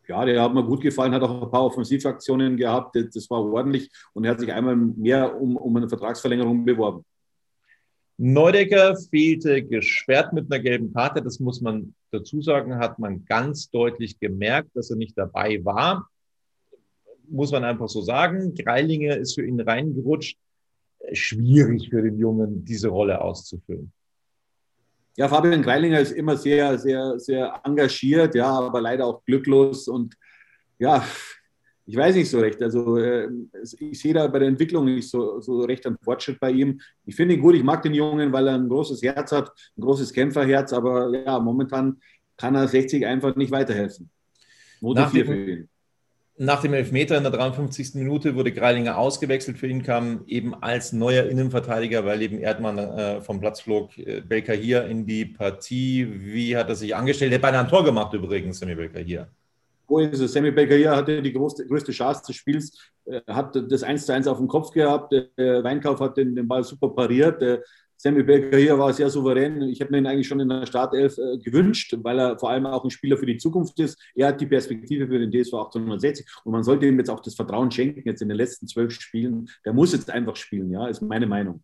ja, 0.08 0.24
der 0.24 0.42
hat 0.42 0.54
mir 0.54 0.64
gut 0.64 0.82
gefallen, 0.82 1.12
hat 1.14 1.22
auch 1.22 1.42
ein 1.42 1.50
paar 1.50 1.64
Offensivaktionen 1.64 2.56
gehabt. 2.56 2.96
Das 2.96 3.28
war 3.30 3.42
ordentlich 3.42 3.90
und 4.12 4.24
er 4.24 4.32
hat 4.32 4.40
sich 4.40 4.52
einmal 4.52 4.76
mehr 4.76 5.40
um, 5.40 5.56
um 5.56 5.76
eine 5.76 5.88
Vertragsverlängerung 5.88 6.64
beworben. 6.64 7.04
Neudecker 8.18 8.96
fehlte 8.96 9.62
gesperrt 9.62 10.32
mit 10.32 10.50
einer 10.50 10.62
gelben 10.62 10.92
Karte. 10.92 11.22
Das 11.22 11.38
muss 11.38 11.60
man 11.60 11.94
dazu 12.12 12.40
sagen, 12.40 12.78
hat 12.78 12.98
man 12.98 13.24
ganz 13.26 13.70
deutlich 13.70 14.18
gemerkt, 14.18 14.70
dass 14.74 14.90
er 14.90 14.96
nicht 14.96 15.18
dabei 15.18 15.62
war. 15.64 16.08
Muss 17.28 17.52
man 17.52 17.64
einfach 17.64 17.88
so 17.88 18.02
sagen. 18.02 18.54
Greilinger 18.54 19.16
ist 19.16 19.34
für 19.34 19.44
ihn 19.44 19.60
reingerutscht. 19.60 20.38
Schwierig 21.12 21.90
für 21.90 22.02
den 22.02 22.18
Jungen, 22.18 22.64
diese 22.64 22.88
Rolle 22.88 23.20
auszufüllen. 23.20 23.92
Ja, 25.16 25.28
Fabian 25.28 25.62
Greilinger 25.62 26.00
ist 26.00 26.12
immer 26.12 26.36
sehr, 26.36 26.78
sehr, 26.78 27.18
sehr 27.18 27.60
engagiert, 27.64 28.34
ja, 28.34 28.50
aber 28.50 28.80
leider 28.82 29.06
auch 29.06 29.24
glücklos 29.24 29.88
und 29.88 30.14
ja, 30.78 31.02
ich 31.86 31.96
weiß 31.96 32.16
nicht 32.16 32.28
so 32.28 32.40
recht. 32.40 32.60
Also 32.62 32.98
äh, 32.98 33.28
ich 33.78 33.98
sehe 33.98 34.12
da 34.12 34.26
bei 34.26 34.40
der 34.40 34.48
Entwicklung 34.48 34.84
nicht 34.84 35.08
so, 35.08 35.40
so 35.40 35.60
recht 35.60 35.86
einen 35.86 35.96
Fortschritt 36.02 36.40
bei 36.40 36.50
ihm. 36.50 36.80
Ich 37.06 37.14
finde 37.14 37.34
ihn 37.34 37.40
gut, 37.40 37.54
ich 37.54 37.62
mag 37.62 37.80
den 37.82 37.94
Jungen, 37.94 38.32
weil 38.32 38.48
er 38.48 38.54
ein 38.54 38.68
großes 38.68 39.02
Herz 39.02 39.32
hat, 39.32 39.52
ein 39.78 39.80
großes 39.80 40.12
Kämpferherz, 40.12 40.72
aber 40.72 41.16
ja, 41.16 41.38
momentan 41.38 42.00
kann 42.36 42.54
er 42.54 42.68
60 42.68 43.06
einfach 43.06 43.36
nicht 43.36 43.52
weiterhelfen. 43.52 44.10
Note 44.80 45.08
4 45.08 45.26
für 45.26 45.50
ihn. 45.50 45.68
Nach 46.38 46.60
dem 46.60 46.74
Elfmeter 46.74 47.16
in 47.16 47.22
der 47.22 47.32
53. 47.32 47.94
Minute 47.94 48.34
wurde 48.34 48.52
Greilinger 48.52 48.98
ausgewechselt. 48.98 49.56
Für 49.56 49.68
ihn 49.68 49.82
kam 49.82 50.24
eben 50.26 50.54
als 50.54 50.92
neuer 50.92 51.24
Innenverteidiger, 51.24 52.04
weil 52.04 52.20
eben 52.20 52.38
Erdmann 52.38 52.76
äh, 52.76 53.20
vom 53.22 53.40
Platz 53.40 53.62
flog, 53.62 53.96
äh, 53.96 54.20
Belka 54.20 54.52
hier 54.52 54.84
in 54.84 55.06
die 55.06 55.24
Partie. 55.24 56.06
Wie 56.06 56.54
hat 56.54 56.68
er 56.68 56.74
sich 56.74 56.94
angestellt? 56.94 57.32
Er 57.32 57.36
hat 57.36 57.42
beinahe 57.42 57.60
ein 57.62 57.68
Tor 57.68 57.84
gemacht 57.84 58.12
übrigens, 58.12 58.58
Sammy 58.58 58.74
Belka 58.74 58.98
hier. 58.98 59.28
Wo 59.88 59.98
ist 59.98 60.20
es? 60.20 60.34
Sammy 60.34 60.50
Belka 60.50 60.74
hier 60.74 60.94
hatte 60.94 61.22
die 61.22 61.32
größte, 61.32 61.66
größte 61.66 61.92
Chance 61.92 62.22
des 62.28 62.36
Spiels, 62.36 62.76
äh, 63.06 63.22
hat 63.28 63.56
das 63.70 63.82
1 63.82 64.04
zu 64.04 64.12
1 64.12 64.26
auf 64.26 64.36
dem 64.36 64.48
Kopf 64.48 64.72
gehabt. 64.72 65.12
Der 65.12 65.64
Weinkauf 65.64 66.00
hat 66.00 66.18
den, 66.18 66.36
den 66.36 66.46
Ball 66.46 66.64
super 66.64 66.90
pariert. 66.90 67.42
Sammy 67.98 68.22
Baker 68.22 68.58
hier 68.58 68.78
war 68.78 68.92
sehr 68.92 69.08
souverän. 69.08 69.62
Ich 69.62 69.80
mir 69.88 69.98
ihn 69.98 70.06
eigentlich 70.06 70.28
schon 70.28 70.40
in 70.40 70.48
der 70.48 70.66
Startelf 70.66 71.16
äh, 71.16 71.38
gewünscht, 71.38 71.96
weil 72.02 72.18
er 72.18 72.38
vor 72.38 72.50
allem 72.50 72.66
auch 72.66 72.84
ein 72.84 72.90
Spieler 72.90 73.16
für 73.16 73.26
die 73.26 73.38
Zukunft 73.38 73.78
ist. 73.80 73.98
Er 74.14 74.28
hat 74.28 74.40
die 74.40 74.46
Perspektive 74.46 75.06
für 75.06 75.18
den 75.18 75.30
DSV 75.30 75.54
1860 75.54 76.26
und 76.44 76.52
man 76.52 76.62
sollte 76.62 76.86
ihm 76.86 76.98
jetzt 76.98 77.08
auch 77.08 77.20
das 77.20 77.34
Vertrauen 77.34 77.70
schenken, 77.70 78.02
jetzt 78.04 78.20
in 78.20 78.28
den 78.28 78.36
letzten 78.36 78.66
zwölf 78.66 78.92
Spielen. 78.92 79.48
Der 79.64 79.72
muss 79.72 79.92
jetzt 79.92 80.10
einfach 80.10 80.36
spielen, 80.36 80.70
ja, 80.70 80.86
ist 80.88 81.00
meine 81.00 81.26
Meinung. 81.26 81.62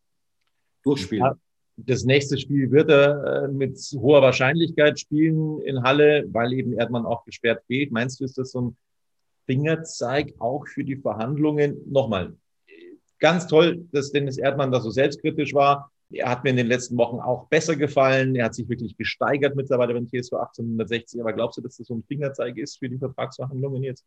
Durchspielen. 0.84 1.32
Das 1.76 2.04
nächste 2.04 2.38
Spiel 2.38 2.70
wird 2.70 2.90
er 2.90 3.44
äh, 3.44 3.48
mit 3.48 3.78
hoher 3.94 4.22
Wahrscheinlichkeit 4.22 5.00
spielen 5.00 5.60
in 5.62 5.82
Halle, 5.82 6.24
weil 6.28 6.52
eben 6.52 6.72
Erdmann 6.72 7.06
auch 7.06 7.24
gesperrt 7.24 7.62
fehlt. 7.66 7.92
Meinst 7.92 8.20
du, 8.20 8.24
ist 8.24 8.38
das 8.38 8.52
so 8.52 8.60
ein 8.60 8.76
Fingerzeig 9.46 10.34
auch 10.38 10.66
für 10.66 10.84
die 10.84 10.96
Verhandlungen? 10.96 11.76
Nochmal, 11.90 12.34
ganz 13.22 13.46
toll, 13.46 13.86
dass 13.92 14.12
Dennis 14.12 14.36
Erdmann 14.36 14.72
da 14.72 14.80
so 14.80 14.90
selbstkritisch 14.90 15.54
war. 15.54 15.91
Er 16.12 16.30
hat 16.30 16.44
mir 16.44 16.50
in 16.50 16.56
den 16.56 16.66
letzten 16.66 16.96
Wochen 16.96 17.20
auch 17.20 17.48
besser 17.48 17.76
gefallen. 17.76 18.34
Er 18.34 18.46
hat 18.46 18.54
sich 18.54 18.68
wirklich 18.68 18.96
gesteigert 18.96 19.56
mittlerweile 19.56 19.94
beim 19.94 20.06
TSV 20.06 20.34
1860. 20.34 21.20
Aber 21.20 21.32
glaubst 21.32 21.58
du, 21.58 21.62
dass 21.62 21.76
das 21.76 21.86
so 21.86 21.94
ein 21.94 22.04
Fingerzeig 22.04 22.56
ist 22.58 22.78
für 22.78 22.88
die 22.88 22.98
Vertragsverhandlungen 22.98 23.82
jetzt? 23.82 24.04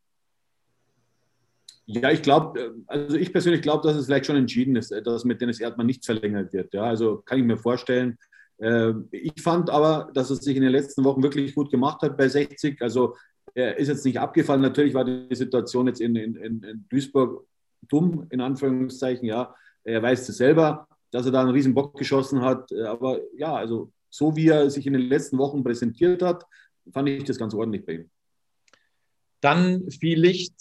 Ja, 1.87 2.09
ich 2.11 2.21
glaube, 2.21 2.75
also 2.87 3.15
ich 3.15 3.31
persönlich 3.31 3.61
glaube, 3.61 3.87
dass 3.87 3.95
es 3.95 4.07
vielleicht 4.07 4.25
schon 4.25 4.35
entschieden 4.35 4.75
ist, 4.75 4.91
dass 5.03 5.23
mit 5.23 5.39
Dennis 5.39 5.59
Erdmann 5.59 5.85
nichts 5.85 6.05
verlängert 6.05 6.51
wird. 6.51 6.73
Ja, 6.73 6.83
also 6.83 7.17
kann 7.25 7.39
ich 7.39 7.45
mir 7.45 7.57
vorstellen. 7.57 8.17
Äh, 8.57 8.93
ich 9.11 9.41
fand 9.41 9.69
aber, 9.69 10.09
dass 10.13 10.31
es 10.31 10.39
sich 10.39 10.55
in 10.55 10.63
den 10.63 10.71
letzten 10.71 11.03
Wochen 11.03 11.21
wirklich 11.21 11.53
gut 11.53 11.69
gemacht 11.69 12.01
hat 12.01 12.17
bei 12.17 12.27
60. 12.27 12.81
Also 12.81 13.15
er 13.53 13.77
ist 13.77 13.87
jetzt 13.87 14.05
nicht 14.05 14.19
abgefallen. 14.19 14.61
Natürlich 14.61 14.93
war 14.93 15.05
die 15.05 15.33
Situation 15.35 15.87
jetzt 15.87 16.01
in, 16.01 16.15
in, 16.15 16.35
in 16.35 16.85
Duisburg 16.89 17.45
dumm, 17.87 18.25
in 18.29 18.41
Anführungszeichen, 18.41 19.25
ja. 19.27 19.55
Er 19.83 20.01
weiß 20.01 20.27
es 20.27 20.37
selber, 20.37 20.87
dass 21.15 21.25
er 21.25 21.31
da 21.31 21.41
einen 21.41 21.51
riesen 21.51 21.73
Bock 21.73 21.97
geschossen 21.97 22.41
hat. 22.41 22.73
Aber 22.73 23.21
ja, 23.37 23.55
also 23.55 23.89
so 24.09 24.35
wie 24.35 24.49
er 24.49 24.69
sich 24.69 24.85
in 24.85 24.91
den 24.91 25.03
letzten 25.03 25.37
Wochen 25.37 25.63
präsentiert 25.63 26.21
hat, 26.21 26.45
fand 26.91 27.07
ich 27.07 27.23
das 27.23 27.37
ganz 27.37 27.53
ordentlich 27.53 27.85
bei 27.85 27.93
ihm. 27.93 28.09
Dann 29.39 29.89
viel 29.89 30.19
Licht, 30.19 30.55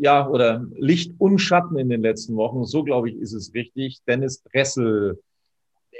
ja, 0.00 0.28
oder 0.28 0.64
Licht 0.76 1.14
und 1.18 1.38
Schatten 1.38 1.78
in 1.78 1.88
den 1.88 2.02
letzten 2.02 2.36
Wochen. 2.36 2.64
So, 2.64 2.84
glaube 2.84 3.10
ich, 3.10 3.16
ist 3.16 3.32
es 3.32 3.52
richtig. 3.52 3.98
Dennis 4.06 4.42
Dressel. 4.44 5.20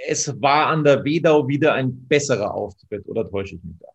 Es 0.06 0.40
war 0.40 0.68
an 0.68 0.84
der 0.84 1.04
Wedau 1.04 1.48
wieder 1.48 1.74
ein 1.74 2.06
besserer 2.06 2.54
Auftritt, 2.54 3.08
oder 3.08 3.28
täusche 3.28 3.56
ich 3.56 3.64
mich 3.64 3.74
da? 3.80 3.88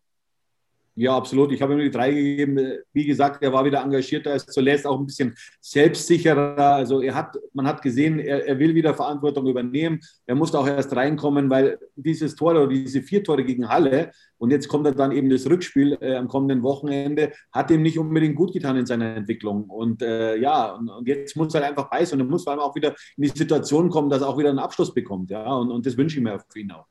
Ja, 0.98 1.14
absolut. 1.14 1.52
Ich 1.52 1.60
habe 1.60 1.74
ihm 1.74 1.80
die 1.80 1.90
drei 1.90 2.10
gegeben. 2.10 2.58
Wie 2.94 3.04
gesagt, 3.04 3.42
er 3.42 3.52
war 3.52 3.66
wieder 3.66 3.82
engagierter 3.82 4.32
als 4.32 4.46
zuletzt, 4.46 4.86
auch 4.86 4.98
ein 4.98 5.04
bisschen 5.04 5.36
selbstsicherer. 5.60 6.56
Also 6.56 7.02
er 7.02 7.14
hat, 7.14 7.36
man 7.52 7.66
hat 7.66 7.82
gesehen, 7.82 8.18
er, 8.18 8.46
er 8.46 8.58
will 8.58 8.74
wieder 8.74 8.94
Verantwortung 8.94 9.46
übernehmen. 9.46 10.00
Er 10.24 10.34
musste 10.34 10.58
auch 10.58 10.66
erst 10.66 10.96
reinkommen, 10.96 11.50
weil 11.50 11.78
dieses 11.96 12.34
Tor 12.34 12.52
oder 12.52 12.66
diese 12.68 13.02
vier 13.02 13.22
Tore 13.22 13.44
gegen 13.44 13.68
Halle 13.68 14.10
und 14.38 14.50
jetzt 14.50 14.68
kommt 14.68 14.86
er 14.86 14.92
dann 14.92 15.12
eben 15.12 15.28
das 15.28 15.46
Rückspiel 15.46 15.98
äh, 16.00 16.16
am 16.16 16.28
kommenden 16.28 16.62
Wochenende, 16.62 17.32
hat 17.52 17.70
ihm 17.70 17.82
nicht 17.82 17.98
unbedingt 17.98 18.36
gut 18.36 18.54
getan 18.54 18.76
in 18.76 18.86
seiner 18.86 19.16
Entwicklung. 19.16 19.64
Und 19.64 20.00
äh, 20.00 20.36
ja, 20.36 20.72
und, 20.72 20.88
und, 20.88 21.06
jetzt 21.06 21.36
muss 21.36 21.54
er 21.54 21.66
einfach 21.66 21.90
beißen 21.90 22.18
und 22.18 22.26
er 22.26 22.30
muss 22.30 22.44
vor 22.44 22.52
allem 22.52 22.60
auch 22.60 22.74
wieder 22.74 22.94
in 23.16 23.22
die 23.22 23.28
Situation 23.28 23.90
kommen, 23.90 24.08
dass 24.08 24.22
er 24.22 24.28
auch 24.28 24.38
wieder 24.38 24.50
einen 24.50 24.58
Abschluss 24.58 24.94
bekommt. 24.94 25.30
Ja, 25.30 25.52
und, 25.54 25.70
und 25.70 25.84
das 25.84 25.96
wünsche 25.98 26.18
ich 26.18 26.24
mir 26.24 26.38
für 26.50 26.58
ihn 26.58 26.70
auch. 26.72 26.86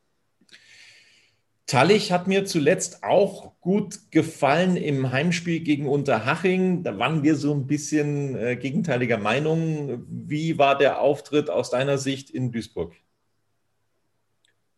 Tallich 1.67 2.11
hat 2.11 2.27
mir 2.27 2.45
zuletzt 2.45 3.03
auch 3.03 3.59
gut 3.59 4.11
gefallen 4.11 4.77
im 4.77 5.11
Heimspiel 5.11 5.61
gegen 5.61 5.87
Unterhaching. 5.87 6.83
Da 6.83 6.99
waren 6.99 7.23
wir 7.23 7.35
so 7.35 7.53
ein 7.55 7.65
bisschen 7.65 8.35
äh, 8.35 8.55
gegenteiliger 8.55 9.17
Meinung. 9.17 10.05
Wie 10.07 10.59
war 10.59 10.77
der 10.77 11.01
Auftritt 11.01 11.49
aus 11.49 11.71
deiner 11.71 11.97
Sicht 11.97 12.29
in 12.29 12.51
Duisburg? 12.51 12.93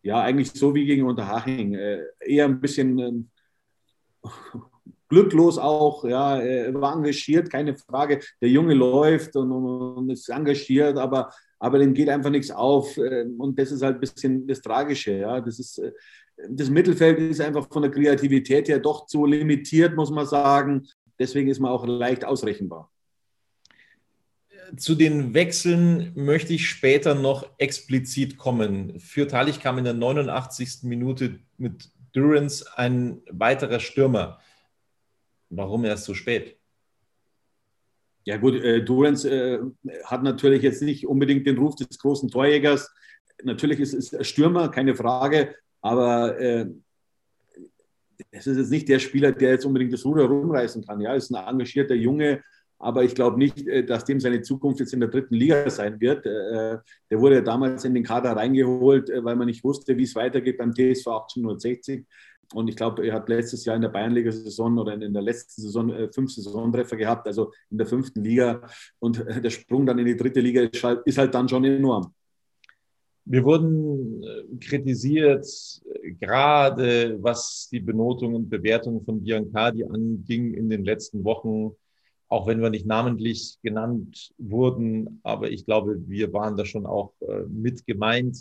Ja, 0.01 0.21
eigentlich 0.21 0.51
so 0.53 0.73
wie 0.75 0.85
gegen 0.85 1.03
Unterhaching. 1.03 1.73
Äh, 1.73 2.03
eher 2.21 2.45
ein 2.45 2.61
bisschen 2.61 3.27
äh, 4.23 4.29
glücklos 5.09 5.57
auch. 5.57 6.03
Ja, 6.03 6.39
er 6.39 6.73
war 6.73 6.95
engagiert, 6.95 7.49
keine 7.49 7.75
Frage. 7.75 8.19
Der 8.41 8.49
Junge 8.49 8.73
läuft 8.73 9.35
und, 9.35 9.51
und 9.51 10.09
ist 10.09 10.29
engagiert, 10.29 10.97
aber 10.97 11.31
aber 11.59 11.79
dem 11.79 11.93
geht 11.93 12.09
einfach 12.09 12.29
nichts 12.29 12.51
auf. 12.51 12.97
Äh, 12.97 13.25
und 13.37 13.57
das 13.57 13.71
ist 13.71 13.81
halt 13.81 13.95
ein 13.95 13.99
bisschen 13.99 14.47
das 14.47 14.61
Tragische. 14.61 15.13
Ja. 15.13 15.41
Das, 15.41 15.59
ist, 15.59 15.79
äh, 15.79 15.91
das 16.49 16.69
Mittelfeld 16.69 17.19
ist 17.19 17.41
einfach 17.41 17.67
von 17.71 17.81
der 17.81 17.91
Kreativität 17.91 18.67
her 18.67 18.79
doch 18.79 19.05
zu 19.07 19.25
limitiert, 19.25 19.95
muss 19.95 20.11
man 20.11 20.25
sagen. 20.25 20.87
Deswegen 21.19 21.49
ist 21.49 21.59
man 21.59 21.71
auch 21.71 21.85
leicht 21.85 22.25
ausrechenbar. 22.25 22.91
Zu 24.75 24.95
den 24.95 25.33
Wechseln 25.33 26.11
möchte 26.15 26.53
ich 26.53 26.69
später 26.69 27.15
noch 27.15 27.49
explizit 27.57 28.37
kommen. 28.37 28.99
Für 28.99 29.27
Talich 29.27 29.61
kam 29.61 29.77
in 29.77 29.85
der 29.85 29.93
89. 29.93 30.83
Minute 30.83 31.39
mit 31.57 31.89
Durance 32.11 32.65
ein 32.75 33.21
weiterer 33.29 33.79
Stürmer. 33.79 34.39
Warum 35.49 35.85
erst 35.85 36.05
so 36.05 36.13
spät? 36.13 36.57
Ja 38.25 38.37
gut, 38.37 38.55
äh, 38.55 38.83
Durance 38.83 39.29
äh, 39.29 39.59
hat 40.03 40.21
natürlich 40.21 40.61
jetzt 40.61 40.81
nicht 40.81 41.07
unbedingt 41.07 41.47
den 41.47 41.57
Ruf 41.57 41.75
des 41.75 41.97
großen 41.97 42.29
Torjägers. 42.29 42.93
Natürlich 43.43 43.79
ist 43.79 43.93
es 43.93 44.27
Stürmer, 44.27 44.69
keine 44.69 44.95
Frage, 44.95 45.55
aber 45.81 46.37
äh, 46.39 46.67
es 48.31 48.47
ist 48.47 48.57
jetzt 48.57 48.71
nicht 48.71 48.89
der 48.89 48.99
Spieler, 48.99 49.31
der 49.31 49.51
jetzt 49.51 49.65
unbedingt 49.65 49.93
das 49.93 50.03
Ruder 50.03 50.25
rumreißen 50.25 50.85
kann. 50.85 50.99
Ja, 50.99 51.13
ist 51.13 51.31
ein 51.31 51.47
engagierter 51.47 51.95
Junge, 51.95 52.43
aber 52.79 53.03
ich 53.03 53.15
glaube 53.15 53.37
nicht, 53.37 53.65
äh, 53.67 53.83
dass 53.83 54.05
dem 54.05 54.19
seine 54.19 54.41
Zukunft 54.41 54.79
jetzt 54.79 54.93
in 54.93 54.99
der 54.99 55.09
dritten 55.09 55.35
Liga 55.35 55.69
sein 55.69 55.99
wird. 55.99 56.25
Äh, 56.25 56.79
der 57.09 57.19
wurde 57.19 57.41
damals 57.41 57.85
in 57.85 57.93
den 57.93 58.03
Kader 58.03 58.35
reingeholt, 58.35 59.09
äh, 59.09 59.23
weil 59.23 59.35
man 59.35 59.47
nicht 59.47 59.63
wusste, 59.63 59.97
wie 59.97 60.03
es 60.03 60.15
weitergeht 60.15 60.57
beim 60.57 60.73
TSV 60.73 61.07
1860. 61.07 62.05
Und 62.53 62.69
ich 62.69 62.75
glaube, 62.75 63.05
er 63.05 63.13
hat 63.13 63.27
letztes 63.27 63.65
Jahr 63.65 63.75
in 63.75 63.81
der 63.81 63.89
Bayernliga-Saison 63.89 64.77
oder 64.77 64.93
in 64.93 65.13
der 65.13 65.21
letzten 65.21 65.61
Saison 65.61 65.89
äh, 65.91 66.11
fünf 66.11 66.31
Saisontreffer 66.31 66.95
gehabt, 66.95 67.27
also 67.27 67.51
in 67.69 67.77
der 67.77 67.87
fünften 67.87 68.23
Liga. 68.23 68.61
Und 68.99 69.23
der 69.27 69.49
Sprung 69.49 69.85
dann 69.85 69.99
in 69.99 70.05
die 70.05 70.15
dritte 70.15 70.39
Liga 70.39 70.61
ist 70.61 70.83
halt, 70.83 71.01
ist 71.05 71.17
halt 71.17 71.33
dann 71.33 71.49
schon 71.49 71.65
enorm. 71.65 72.13
Wir 73.25 73.43
wurden 73.43 74.23
äh, 74.23 74.43
kritisiert, 74.61 75.45
gerade 76.19 77.17
was 77.21 77.67
die 77.69 77.81
Benotung 77.81 78.35
und 78.35 78.49
Bewertung 78.49 79.03
von 79.03 79.21
Biancardi 79.21 79.83
anging 79.83 80.53
in 80.53 80.69
den 80.69 80.85
letzten 80.85 81.25
Wochen, 81.25 81.75
auch 82.29 82.47
wenn 82.47 82.61
wir 82.61 82.69
nicht 82.69 82.85
namentlich 82.85 83.57
genannt 83.61 84.31
wurden. 84.37 85.19
Aber 85.23 85.51
ich 85.51 85.65
glaube, 85.65 85.97
wir 86.07 86.31
waren 86.31 86.55
da 86.55 86.63
schon 86.63 86.85
auch 86.85 87.11
äh, 87.19 87.41
mit 87.49 87.85
gemeint 87.85 88.37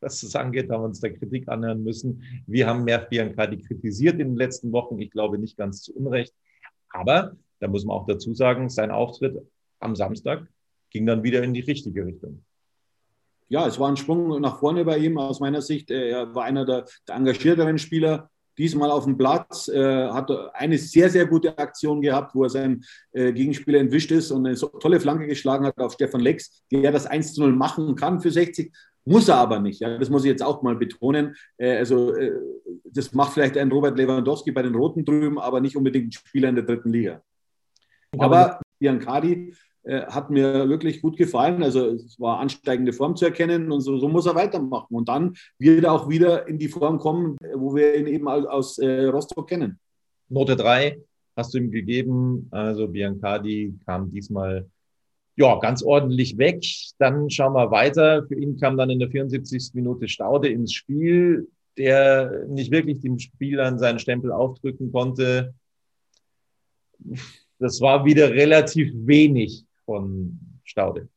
was 0.00 0.20
das 0.20 0.34
angeht, 0.36 0.70
haben 0.70 0.82
wir 0.82 0.86
uns 0.86 1.00
der 1.00 1.14
Kritik 1.14 1.48
anhören 1.48 1.82
müssen. 1.82 2.22
Wir 2.46 2.66
haben 2.66 2.84
Merv 2.84 3.08
Biancardi 3.08 3.58
kritisiert 3.58 4.14
in 4.14 4.28
den 4.28 4.36
letzten 4.36 4.72
Wochen. 4.72 4.98
Ich 4.98 5.10
glaube 5.10 5.38
nicht 5.38 5.56
ganz 5.56 5.82
zu 5.82 5.94
Unrecht. 5.96 6.34
Aber 6.90 7.36
da 7.60 7.68
muss 7.68 7.84
man 7.84 7.96
auch 7.96 8.06
dazu 8.06 8.34
sagen, 8.34 8.68
sein 8.68 8.90
Auftritt 8.90 9.38
am 9.80 9.96
Samstag 9.96 10.46
ging 10.90 11.06
dann 11.06 11.22
wieder 11.22 11.42
in 11.42 11.54
die 11.54 11.60
richtige 11.60 12.06
Richtung. 12.06 12.44
Ja, 13.48 13.66
es 13.66 13.78
war 13.78 13.88
ein 13.88 13.96
Sprung 13.96 14.40
nach 14.40 14.58
vorne 14.58 14.84
bei 14.84 14.98
ihm 14.98 15.18
aus 15.18 15.40
meiner 15.40 15.62
Sicht. 15.62 15.90
Er 15.90 16.34
war 16.34 16.44
einer 16.44 16.64
der, 16.64 16.86
der 17.06 17.16
engagierteren 17.16 17.78
Spieler 17.78 18.30
diesmal 18.58 18.90
auf 18.90 19.04
dem 19.04 19.16
Platz, 19.16 19.68
äh, 19.68 20.08
hat 20.08 20.30
eine 20.52 20.76
sehr, 20.76 21.08
sehr 21.08 21.26
gute 21.26 21.56
Aktion 21.56 22.02
gehabt, 22.02 22.34
wo 22.34 22.42
er 22.42 22.50
seinen 22.50 22.84
äh, 23.12 23.32
Gegenspieler 23.32 23.78
entwischt 23.78 24.10
ist 24.10 24.32
und 24.32 24.46
eine 24.46 24.56
so 24.56 24.66
tolle 24.66 25.00
Flanke 25.00 25.26
geschlagen 25.26 25.64
hat 25.64 25.78
auf 25.78 25.92
Stefan 25.92 26.20
Lex, 26.20 26.64
der 26.70 26.90
das 26.90 27.06
1 27.06 27.34
zu 27.34 27.42
0 27.42 27.52
machen 27.52 27.94
kann 27.94 28.20
für 28.20 28.32
60. 28.32 28.72
Muss 29.04 29.28
er 29.28 29.36
aber 29.36 29.58
nicht. 29.58 29.80
Ja? 29.80 29.96
Das 29.98 30.10
muss 30.10 30.24
ich 30.24 30.30
jetzt 30.30 30.42
auch 30.42 30.62
mal 30.62 30.76
betonen. 30.76 31.34
Äh, 31.56 31.78
also, 31.78 32.14
äh, 32.14 32.32
das 32.84 33.12
macht 33.12 33.32
vielleicht 33.32 33.56
ein 33.56 33.72
Robert 33.72 33.96
Lewandowski 33.96 34.52
bei 34.52 34.62
den 34.62 34.74
Roten 34.74 35.04
drüben, 35.04 35.38
aber 35.38 35.60
nicht 35.60 35.76
unbedingt 35.76 36.08
ein 36.08 36.12
Spieler 36.12 36.50
in 36.50 36.56
der 36.56 36.64
dritten 36.64 36.90
Liga. 36.90 37.22
Aber 38.18 38.60
Biancardi 38.78 39.54
äh, 39.84 40.02
hat 40.06 40.30
mir 40.30 40.68
wirklich 40.68 41.00
gut 41.00 41.16
gefallen. 41.16 41.62
Also, 41.62 41.86
es 41.86 42.20
war 42.20 42.38
ansteigende 42.38 42.92
Form 42.92 43.16
zu 43.16 43.24
erkennen 43.24 43.72
und 43.72 43.80
so, 43.80 43.98
so, 43.98 44.08
muss 44.08 44.26
er 44.26 44.34
weitermachen. 44.34 44.94
Und 44.94 45.08
dann 45.08 45.34
wird 45.58 45.84
er 45.84 45.92
auch 45.92 46.08
wieder 46.08 46.46
in 46.46 46.58
die 46.58 46.68
Form 46.68 46.98
kommen, 46.98 47.36
wo 47.54 47.74
wir 47.74 47.96
ihn 47.96 48.06
eben 48.06 48.28
aus, 48.28 48.78
Rostock 48.78 49.48
kennen. 49.48 49.78
Note 50.28 50.56
3 50.56 50.98
hast 51.36 51.54
du 51.54 51.58
ihm 51.58 51.70
gegeben. 51.70 52.48
Also, 52.50 52.88
Biancardi 52.88 53.78
kam 53.86 54.10
diesmal 54.10 54.68
ja, 55.38 55.56
ganz 55.60 55.82
ordentlich 55.82 56.36
weg. 56.36 56.64
Dann 56.98 57.30
schauen 57.30 57.54
wir 57.54 57.70
weiter. 57.70 58.26
Für 58.26 58.34
ihn 58.34 58.58
kam 58.58 58.76
dann 58.76 58.90
in 58.90 58.98
der 58.98 59.08
74. 59.08 59.70
Minute 59.74 60.08
Staude 60.08 60.48
ins 60.48 60.72
Spiel, 60.72 61.48
der 61.76 62.46
nicht 62.48 62.72
wirklich 62.72 63.00
dem 63.00 63.18
Spielern 63.20 63.78
seinen 63.78 64.00
Stempel 64.00 64.32
aufdrücken 64.32 64.90
konnte. 64.90 65.54
Das 67.60 67.80
war 67.80 68.04
wieder 68.04 68.30
relativ 68.30 68.92
wenig 68.94 69.64
von 69.84 70.40
Staude. 70.64 71.08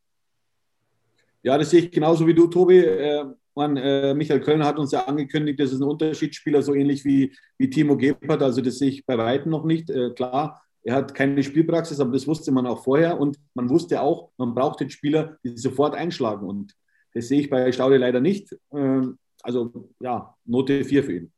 Ja, 1.41 1.57
das 1.57 1.71
sehe 1.71 1.81
ich 1.81 1.91
genauso 1.91 2.27
wie 2.27 2.35
du, 2.35 2.45
Tobi. 2.45 2.77
Äh, 2.77 3.25
man, 3.55 3.75
äh, 3.75 4.13
Michael 4.13 4.41
Kölner 4.41 4.65
hat 4.65 4.77
uns 4.77 4.91
ja 4.91 5.05
angekündigt, 5.05 5.59
das 5.59 5.71
ist 5.71 5.81
ein 5.81 5.87
Unterschiedsspieler, 5.87 6.61
so 6.61 6.75
ähnlich 6.75 7.03
wie, 7.03 7.35
wie 7.57 7.69
Timo 7.69 7.97
Gebhardt. 7.97 8.43
Also 8.43 8.61
das 8.61 8.77
sehe 8.77 8.89
ich 8.89 9.03
bei 9.03 9.17
weitem 9.17 9.51
noch 9.51 9.65
nicht. 9.65 9.89
Äh, 9.89 10.11
klar, 10.11 10.61
er 10.83 10.95
hat 10.95 11.13
keine 11.13 11.43
Spielpraxis, 11.43 11.99
aber 11.99 12.11
das 12.11 12.27
wusste 12.27 12.51
man 12.51 12.65
auch 12.65 12.83
vorher. 12.83 13.19
Und 13.19 13.37
man 13.53 13.69
wusste 13.69 14.01
auch, 14.01 14.31
man 14.37 14.53
braucht 14.53 14.79
den 14.79 14.89
Spieler, 14.89 15.37
die 15.43 15.57
sofort 15.57 15.95
einschlagen. 15.95 16.47
Und 16.47 16.73
das 17.13 17.27
sehe 17.27 17.41
ich 17.41 17.49
bei 17.49 17.71
Staude 17.71 17.97
leider 17.97 18.19
nicht. 18.19 18.55
Ähm, 18.73 19.17
also 19.43 19.89
ja, 19.99 20.35
Note 20.45 20.83
4 20.83 21.03
für 21.03 21.13
ihn. 21.13 21.31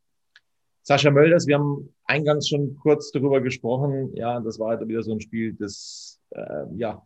Sascha 0.82 1.12
Mölders, 1.12 1.47
wir 1.47 1.56
haben 1.58 1.93
eingangs 2.06 2.49
schon 2.49 2.75
kurz 2.75 3.12
darüber 3.12 3.41
gesprochen. 3.41 4.12
Ja, 4.15 4.39
das 4.39 4.60
war 4.60 4.69
halt 4.69 4.88
wieder 4.88 5.01
so 5.01 5.13
ein 5.13 5.21
Spiel, 5.21 5.53
das 5.53 6.19
äh, 6.32 6.65
ja 6.75 7.06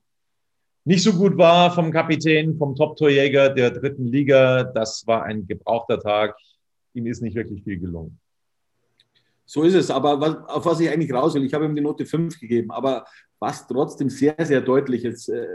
nicht 0.88 1.04
so 1.04 1.12
gut 1.12 1.38
war 1.38 1.76
vom 1.76 1.92
Kapitän, 1.92 2.58
vom 2.58 2.74
Top-Torjäger 2.74 3.50
der 3.50 3.72
dritten 3.72 4.08
Liga. 4.08 4.64
Das 4.64 5.06
war 5.06 5.24
ein 5.24 5.46
gebrauchter 5.46 6.00
Tag. 6.00 6.38
Ihm 6.94 7.08
ist 7.08 7.22
nicht 7.22 7.36
wirklich 7.36 7.62
viel 7.66 7.78
gelungen. 7.78 8.18
So 9.48 9.64
ist 9.64 9.74
es. 9.74 9.90
Aber 9.90 10.20
was, 10.20 10.36
auf 10.50 10.66
was 10.66 10.80
ich 10.82 10.90
eigentlich 10.90 11.14
raus 11.14 11.34
will, 11.34 11.46
ich 11.46 11.54
habe 11.54 11.66
ihm 11.66 11.76
die 11.76 11.82
Note 11.82 12.06
5 12.06 12.40
gegeben, 12.40 12.70
aber 12.70 13.06
was 13.40 13.66
trotzdem 13.66 14.10
sehr, 14.10 14.36
sehr 14.44 14.62
deutlich 14.62 15.04
jetzt 15.04 15.30
äh, 15.30 15.48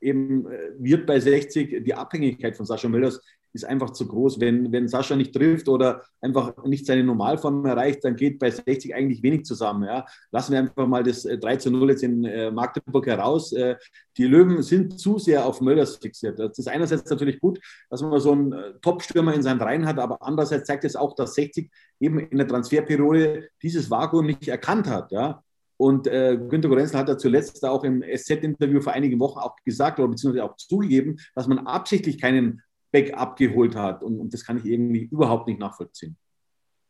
eben 0.00 0.50
äh, 0.50 0.70
wird 0.78 1.06
bei 1.06 1.20
60, 1.20 1.84
die 1.84 1.94
Abhängigkeit 1.94 2.56
von 2.56 2.66
Sascha 2.66 2.88
Mölders 2.88 3.20
ist 3.58 3.68
einfach 3.68 3.90
zu 3.90 4.06
groß. 4.06 4.40
Wenn, 4.40 4.72
wenn 4.72 4.88
Sascha 4.88 5.16
nicht 5.16 5.34
trifft 5.34 5.68
oder 5.68 6.02
einfach 6.20 6.64
nicht 6.64 6.86
seine 6.86 7.04
Normalform 7.04 7.64
erreicht, 7.66 8.04
dann 8.04 8.16
geht 8.16 8.38
bei 8.38 8.50
60 8.50 8.94
eigentlich 8.94 9.22
wenig 9.22 9.44
zusammen. 9.44 9.84
Ja. 9.84 10.06
Lassen 10.30 10.52
wir 10.52 10.60
einfach 10.60 10.86
mal 10.86 11.02
das 11.02 11.22
3 11.22 11.36
äh, 11.36 11.58
zu 11.58 11.70
0 11.70 11.90
jetzt 11.90 12.02
in 12.02 12.24
äh, 12.24 12.50
Magdeburg 12.50 13.06
heraus. 13.06 13.52
Äh, 13.52 13.76
die 14.16 14.24
Löwen 14.24 14.62
sind 14.62 14.98
zu 14.98 15.18
sehr 15.18 15.46
auf 15.46 15.60
Mölders 15.60 15.96
fixiert. 15.96 16.38
Das 16.38 16.58
ist 16.58 16.68
einerseits 16.68 17.08
natürlich 17.10 17.40
gut, 17.40 17.60
dass 17.90 18.02
man 18.02 18.18
so 18.20 18.32
einen 18.32 18.54
Top-Stürmer 18.82 19.34
in 19.34 19.42
seinen 19.42 19.60
Reihen 19.60 19.86
hat, 19.86 19.98
aber 19.98 20.22
andererseits 20.22 20.66
zeigt 20.66 20.84
es 20.84 20.96
auch, 20.96 21.14
dass 21.14 21.34
60 21.34 21.70
eben 22.00 22.18
in 22.18 22.38
der 22.38 22.48
Transferperiode 22.48 23.48
dieses 23.62 23.90
Vakuum 23.90 24.26
nicht 24.26 24.48
erkannt 24.48 24.88
hat. 24.88 25.12
Ja. 25.12 25.42
Und 25.78 26.08
äh, 26.08 26.36
Günter 26.36 26.68
Gorenzel 26.68 26.98
hat 26.98 27.08
ja 27.08 27.16
zuletzt 27.16 27.64
auch 27.64 27.84
im 27.84 28.02
SZ-Interview 28.02 28.80
vor 28.80 28.92
einigen 28.92 29.20
Wochen 29.20 29.38
auch 29.38 29.54
gesagt 29.64 30.00
oder 30.00 30.08
beziehungsweise 30.08 30.44
auch 30.44 30.56
zugegeben, 30.56 31.18
dass 31.36 31.46
man 31.46 31.60
absichtlich 31.66 32.20
keinen 32.20 32.62
Backup 32.90 33.36
geholt 33.36 33.74
hat. 33.74 34.02
Und, 34.02 34.18
und 34.20 34.32
das 34.32 34.44
kann 34.44 34.58
ich 34.58 34.64
irgendwie 34.64 35.04
überhaupt 35.04 35.46
nicht 35.46 35.60
nachvollziehen. 35.60 36.16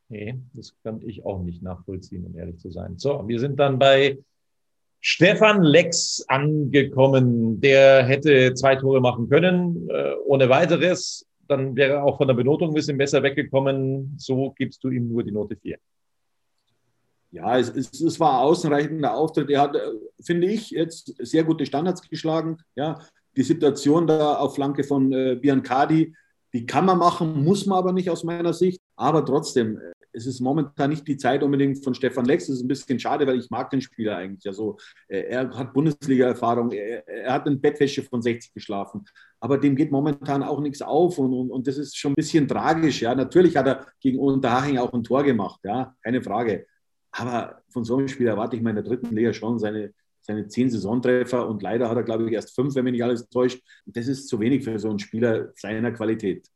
Nee, 0.09 0.39
das 0.55 0.75
kann 0.83 1.03
ich 1.03 1.25
auch 1.25 1.43
nicht 1.43 1.63
nachvollziehen, 1.63 2.25
um 2.25 2.37
ehrlich 2.37 2.59
zu 2.59 2.71
sein. 2.71 2.99
So, 2.99 3.29
wir 3.29 3.39
sind 3.41 3.59
dann 3.61 3.79
bei 3.79 4.19
Stefan 5.01 5.63
Lex 5.63 6.25
angekommen. 6.29 7.61
Der 7.61 8.05
hätte 8.05 8.55
zwei 8.55 8.77
Tore 8.77 9.01
machen 9.01 9.29
können, 9.29 9.89
äh, 9.91 10.15
ohne 10.25 10.49
weiteres. 10.49 11.27
Dann 11.47 11.77
wäre 11.77 11.95
er 11.95 12.05
auch 12.05 12.19
von 12.19 12.27
der 12.29 12.35
Benotung 12.35 12.71
ein 12.71 12.75
bisschen 12.75 12.99
besser 12.99 13.23
weggekommen. 13.23 14.15
So 14.19 14.53
gibst 14.53 14.83
du 14.83 14.91
ihm 14.91 15.09
nur 15.09 15.23
die 15.23 15.33
Note 15.33 15.57
4 15.57 15.79
ja, 17.31 17.59
es, 17.59 17.69
es, 17.69 18.01
es 18.01 18.21
war 18.21 18.41
ausreichender 18.41 19.15
Auftritt. 19.15 19.51
Er 19.51 19.61
hat, 19.61 19.77
äh, 19.77 19.81
finde 20.21 20.47
ich, 20.49 20.71
jetzt 20.71 21.15
sehr 21.19 21.45
gute 21.45 21.67
Standards 21.67 22.09
geschlagen. 22.09 22.59
Ja, 22.75 23.01
die 23.39 23.45
Situation 23.45 24.07
da 24.07 24.35
auf 24.35 24.57
Flanke 24.57 24.83
von 24.83 25.13
äh, 25.13 25.37
Biancardi, 25.37 26.13
die 26.53 26.67
kann 26.67 26.85
man 26.85 26.99
machen, 26.99 27.45
muss 27.45 27.67
man 27.67 27.79
aber 27.79 27.93
nicht 27.93 28.11
aus 28.11 28.25
meiner 28.25 28.53
Sicht. 28.53 28.81
Aber 28.97 29.25
trotzdem, 29.25 29.79
es 30.13 30.27
ist 30.27 30.41
momentan 30.41 30.91
nicht 30.91 31.07
die 31.07 31.17
Zeit 31.17 31.43
unbedingt 31.45 31.85
von 31.85 31.95
Stefan 31.95 32.25
Lex. 32.25 32.47
Das 32.47 32.57
ist 32.57 32.65
ein 32.65 32.69
bisschen 32.69 32.99
schade, 32.99 33.27
weil 33.27 33.39
ich 33.39 33.49
mag 33.51 33.71
den 33.71 33.81
Spieler 33.81 34.17
eigentlich. 34.17 34.47
Also, 34.47 34.77
äh, 35.07 35.21
er 35.21 35.51
hat 35.51 35.73
Bundesliga-Erfahrung, 35.73 36.73
er, 36.73 37.07
er, 37.07 37.33
hat 37.33 37.47
in 37.47 37.61
Bettwäsche 37.61 38.03
von 38.03 38.23
60 38.23 38.53
geschlafen. 38.53 39.05
Aber 39.39 39.59
dem 39.59 39.77
geht 39.77 39.93
momentan 39.93 40.43
auch 40.43 40.61
nichts 40.61 40.83
auf 40.83 41.19
und, 41.19 41.33
und, 41.33 41.51
und 41.51 41.67
das 41.69 41.79
ist 41.79 41.97
schon 41.97 42.13
ein 42.13 42.17
bisschen 42.17 42.49
tragisch. 42.49 43.03
Ja, 43.03 43.15
natürlich 43.15 43.57
hat 43.57 43.69
er 43.69 43.87
gegen 44.01 44.19
Unterhaching 44.19 44.79
auch 44.79 44.93
ein 44.93 45.05
Tor 45.05 45.23
gemacht, 45.23 45.61
ja, 45.63 45.95
keine 46.03 46.23
Frage. 46.23 46.67
Aber 47.13 47.63
von 47.69 47.85
so 47.85 47.97
einem 47.97 48.09
Spiel 48.09 48.27
erwarte 48.27 48.57
ich 48.57 48.63
mal 48.63 48.71
in 48.71 48.77
der 48.77 48.85
dritten 48.85 49.15
Liga 49.15 49.33
schon 49.33 49.59
seine, 49.59 49.93
seine 50.29 50.47
zehn 50.47 50.69
Saisontreffer 50.69 51.49
und 51.49 51.63
leider 51.63 51.89
hat 51.89 51.97
er, 51.97 52.03
glaube 52.03 52.27
ich, 52.27 52.33
erst 52.33 52.55
fünf, 52.55 52.75
wenn 52.75 52.85
mich 52.85 52.93
nicht 52.93 53.03
alles 53.03 53.29
täuscht. 53.31 53.63
Das 53.87 54.07
ist 54.07 54.29
zu 54.29 54.39
wenig 54.41 54.63
für 54.63 54.79
so 54.79 54.91
einen 54.91 54.99
Spieler 54.99 55.53
seiner 55.55 55.91
Qualität. 55.91 56.47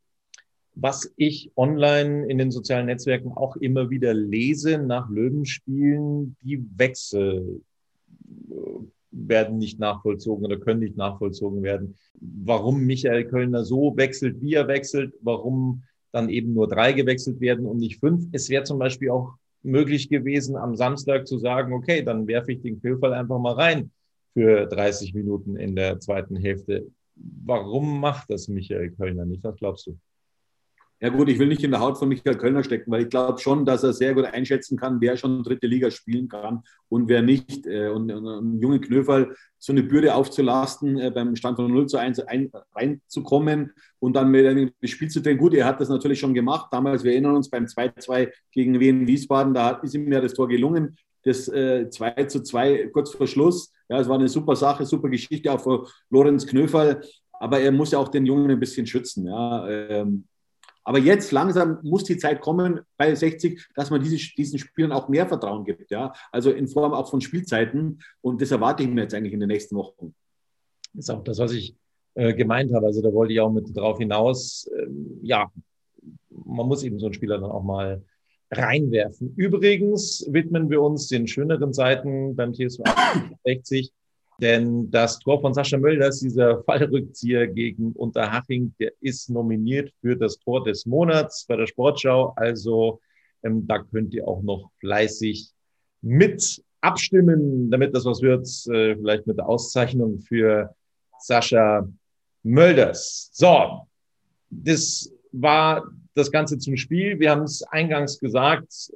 Was 0.75 1.13
ich 1.17 1.53
online 1.57 2.27
in 2.27 2.39
den 2.39 2.51
sozialen 2.51 2.87
Netzwerken 2.87 3.33
auch 3.33 3.57
immer 3.57 3.91
wieder 3.91 4.13
lese 4.15 4.79
nach 4.79 5.09
Löwenspielen, 5.09 6.37
die 6.43 6.63
Wechsel 6.77 7.63
äh, 8.51 8.55
werden 9.11 9.59
nicht 9.59 9.79
nachvollzogen 9.79 10.45
oder 10.45 10.59
können 10.59 10.81
nicht 10.81 10.97
nachvollzogen 10.97 11.63
werden. 11.63 11.97
Warum 12.15 12.85
Michael 12.85 13.25
Kölner 13.25 13.65
so 13.65 13.97
wechselt, 13.97 14.41
wie 14.41 14.55
er 14.55 14.69
wechselt, 14.69 15.15
warum 15.21 15.83
dann 16.13 16.29
eben 16.29 16.53
nur 16.53 16.69
drei 16.69 16.93
gewechselt 16.93 17.41
werden 17.41 17.67
und 17.67 17.79
nicht 17.79 18.01
fünf. 18.01 18.27
Es 18.33 18.51
wäre 18.51 18.65
zum 18.65 18.79
Beispiel 18.79 19.11
auch 19.11 19.35
möglich 19.63 20.09
gewesen, 20.09 20.57
am 20.57 20.77
Samstag 20.77 21.27
zu 21.27 21.39
sagen, 21.39 21.73
okay, 21.73 22.03
dann 22.03 22.27
werfe 22.27 22.53
ich 22.53 22.63
den 22.63 22.81
Quillfall 22.81 23.15
einfach 23.15 23.39
mal 23.39 23.55
rein 23.55 23.91
für 24.35 24.67
30 24.67 25.15
Minuten 25.15 25.57
in 25.57 25.77
der 25.77 26.01
zweiten 26.01 26.37
Hälfte. 26.37 26.87
Warum 27.15 28.01
macht 28.01 28.31
das 28.31 28.49
Michael 28.49 28.91
Kölner 28.93 29.25
nicht? 29.25 29.45
Was 29.45 29.57
glaubst 29.57 29.87
du? 29.87 29.99
Ja 31.03 31.09
gut, 31.09 31.29
ich 31.29 31.41
will 31.41 31.49
nicht 31.49 31.65
in 31.65 31.73
der 31.73 31.81
Haut 31.81 31.99
von 31.99 32.09
Michael 32.09 32.37
Kölner 32.37 32.63
stecken, 32.63 32.93
weil 32.93 33.03
ich 33.03 33.09
glaube 33.09 33.41
schon, 33.41 33.67
dass 33.67 33.83
er 33.83 33.93
sehr 33.93 34.15
gut 34.15 34.25
einschätzen 34.25 34.79
kann, 34.79 35.01
wer 35.01 35.17
schon 35.17 35.43
dritte 35.43 35.67
Liga 35.67 35.91
spielen 35.91 36.29
kann 36.29 36.63
und 36.89 37.09
wer 37.09 37.23
nicht. 37.23 37.67
Äh, 37.67 37.89
und, 37.89 38.09
einem 38.09 38.61
jungen 38.61 38.81
Knöferl 38.81 39.35
so 39.59 39.73
eine 39.73 39.83
Bürde 39.83 40.15
aufzulasten, 40.15 41.01
äh, 41.01 41.11
beim 41.11 41.35
Stand 41.35 41.57
von 41.57 41.73
0 41.73 41.87
zu 41.87 41.97
1 41.97 42.21
ein, 42.21 42.53
reinzukommen 42.73 43.73
und 43.99 44.15
dann 44.15 44.31
mit 44.31 44.75
das 44.81 44.91
Spiel 44.91 45.09
zu 45.09 45.21
drehen. 45.21 45.39
Gut, 45.39 45.55
er 45.55 45.67
hat 45.67 45.81
das 45.81 45.89
natürlich 45.89 46.21
schon 46.21 46.35
gemacht. 46.35 46.69
Damals, 46.71 47.03
wir 47.03 47.11
erinnern 47.11 47.35
uns, 47.35 47.51
beim 47.51 47.67
2-2 47.67 48.31
gegen 48.53 48.79
Wien 48.79 49.05
Wiesbaden, 49.05 49.55
da 49.55 49.71
ist 49.71 49.95
ihm 49.95 50.13
ja 50.13 50.21
das 50.21 50.35
Tor 50.35 50.47
gelungen. 50.47 50.97
Das 51.25 51.49
äh, 51.49 51.91
2 51.91 52.27
zu 52.27 52.45
2 52.45 52.91
kurz 52.93 53.11
vor 53.11 53.27
Schluss. 53.27 53.73
Ja, 53.89 53.99
es 53.99 54.09
war 54.09 54.21
eine 54.21 54.29
super 54.29 54.55
Sache, 54.55 54.87
super 54.87 55.09
Geschichte 55.09 55.51
auch 55.51 55.61
für 55.61 55.85
Lorenz 56.11 56.47
Knöferl. 56.47 57.01
Aber 57.33 57.59
er 57.59 57.73
muss 57.73 57.91
ja 57.91 57.99
auch 57.99 58.09
den 58.09 58.25
Jungen 58.25 58.53
ein 58.53 58.61
bisschen 58.61 58.87
schützen. 58.87 59.27
Ja. 59.27 59.69
Ähm, 59.69 60.27
aber 60.85 60.99
jetzt 60.99 61.31
langsam 61.33 61.79
muss 61.83 62.05
die 62.05 62.17
Zeit 62.17 62.41
kommen 62.41 62.81
bei 62.97 63.15
60, 63.15 63.69
dass 63.75 63.91
man 63.91 64.03
diese, 64.03 64.17
diesen 64.37 64.59
Spielern 64.59 64.93
auch 64.93 65.09
mehr 65.09 65.27
Vertrauen 65.27 65.65
gibt. 65.65 65.91
Ja? 65.91 66.13
Also 66.31 66.51
in 66.51 66.69
Form 66.69 66.93
auch 66.93 67.11
von 67.11 67.21
Spielzeiten. 67.21 68.01
Und 68.21 68.41
das 68.41 68.51
erwarte 68.51 68.83
ich 68.83 68.89
mir 68.89 69.03
jetzt 69.03 69.15
eigentlich 69.15 69.33
in 69.33 69.41
den 69.41 69.49
nächsten 69.49 69.77
Wochen. 69.77 70.15
Das 70.93 71.05
ist 71.05 71.11
auch 71.11 71.23
das, 71.23 71.39
was 71.39 71.53
ich 71.53 71.77
äh, 72.15 72.35
gemeint 72.35 72.73
habe. 72.75 72.87
Also 72.87 73.01
da 73.01 73.13
wollte 73.13 73.33
ich 73.33 73.41
auch 73.41 73.53
mit 73.53 73.77
drauf 73.77 73.99
hinaus. 73.99 74.69
Ähm, 74.77 75.21
ja, 75.23 75.51
man 76.31 76.67
muss 76.67 76.83
eben 76.83 76.99
so 76.99 77.07
einen 77.07 77.15
Spieler 77.15 77.39
dann 77.39 77.51
auch 77.51 77.63
mal 77.63 78.03
reinwerfen. 78.51 79.33
Übrigens 79.37 80.27
widmen 80.31 80.69
wir 80.69 80.83
uns 80.83 81.09
den 81.09 81.27
schöneren 81.27 81.73
Seiten 81.73 82.37
beim 82.37 82.53
TSV 82.53 82.83
60. 83.45 83.93
Denn 84.43 84.91
das 84.91 85.21
Tor 85.21 85.41
von 85.41 85.55
Sascha 85.55 85.79
Mölders, 85.79 86.19
dieser 86.19 86.63
Fallrückzieher 86.65 87.47
gegen 87.47 87.93
Unterhaching, 87.93 88.75
der 88.81 88.93
ist 89.01 89.31
nominiert 89.31 89.93
für 90.01 90.17
das 90.17 90.37
Tor 90.41 90.65
des 90.65 90.85
Monats 90.85 91.47
bei 91.47 91.55
der 91.55 91.69
Sportschau. 91.69 92.33
Also 92.35 93.01
ähm, 93.45 93.69
da 93.69 93.79
könnt 93.79 94.13
ihr 94.15 94.27
auch 94.27 94.43
noch 94.43 94.73
fleißig 94.81 95.49
mit 96.01 96.61
abstimmen, 96.81 97.71
damit 97.71 97.95
das 97.95 98.05
was 98.05 98.21
wird. 98.21 98.47
Äh, 98.67 98.97
vielleicht 98.97 99.29
mit 99.29 99.39
der 99.39 99.49
Auszeichnung 99.49 100.19
für 100.19 100.75
Sascha 101.21 101.89
Mölders. 102.43 103.31
So, 103.33 103.87
das 104.51 105.09
war 105.31 105.85
das 106.15 106.33
Ganze 106.33 106.59
zum 106.59 106.77
Spiel. 106.77 107.21
Wir 107.21 107.31
haben 107.31 107.45
es 107.45 107.63
eingangs 107.63 108.19
gesagt, 108.19 108.91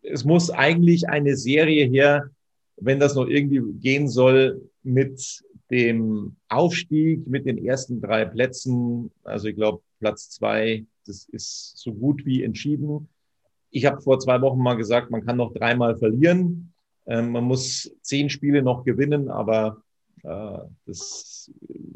es 0.00 0.24
muss 0.24 0.50
eigentlich 0.50 1.06
eine 1.06 1.36
Serie 1.36 1.84
her, 1.84 2.30
wenn 2.76 3.00
das 3.00 3.14
noch 3.14 3.26
irgendwie 3.26 3.62
gehen 3.78 4.08
soll, 4.08 4.68
mit 4.82 5.42
dem 5.70 6.36
Aufstieg, 6.48 7.26
mit 7.26 7.46
den 7.46 7.58
ersten 7.58 8.00
drei 8.00 8.24
Plätzen. 8.24 9.10
Also 9.24 9.48
ich 9.48 9.56
glaube, 9.56 9.82
Platz 9.98 10.30
zwei, 10.30 10.84
das 11.06 11.28
ist 11.32 11.76
so 11.76 11.92
gut 11.92 12.24
wie 12.24 12.42
entschieden. 12.42 13.08
Ich 13.70 13.86
habe 13.86 14.00
vor 14.00 14.18
zwei 14.20 14.40
Wochen 14.42 14.60
mal 14.60 14.76
gesagt, 14.76 15.10
man 15.10 15.24
kann 15.24 15.36
noch 15.36 15.52
dreimal 15.52 15.96
verlieren. 15.96 16.72
Ähm, 17.06 17.30
man 17.30 17.44
muss 17.44 17.90
zehn 18.02 18.30
Spiele 18.30 18.62
noch 18.62 18.84
gewinnen, 18.84 19.28
aber 19.28 19.82
äh, 20.22 20.58
das 20.86 21.50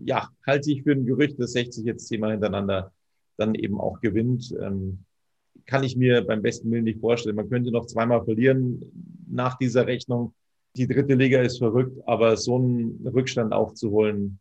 ja, 0.05 0.29
halte 0.47 0.73
ich 0.73 0.83
für 0.83 0.93
ein 0.93 1.07
Gerücht, 1.07 1.39
dass 1.39 1.53
60 1.53 1.85
jetzt 1.85 2.09
zehnmal 2.09 2.33
hintereinander 2.33 2.93
dann 3.37 3.55
eben 3.55 3.81
auch 3.81 4.01
gewinnt. 4.01 4.55
Ähm, 4.61 5.05
kann 5.67 5.85
ich 5.85 5.97
mir 5.97 6.23
beim 6.23 6.43
besten 6.43 6.71
Willen 6.71 6.85
nicht 6.85 7.01
vorstellen. 7.01 7.37
Man 7.37 7.49
könnte 7.49 7.71
noch 7.71 7.87
zweimal 7.87 8.25
verlieren 8.25 8.83
nach 9.29 9.57
dieser 9.59 9.87
Rechnung 9.87 10.35
die 10.77 10.87
dritte 10.87 11.15
Liga 11.15 11.41
ist 11.41 11.59
verrückt, 11.59 12.01
aber 12.07 12.37
so 12.37 12.57
einen 12.57 13.07
Rückstand 13.07 13.53
aufzuholen, 13.53 14.39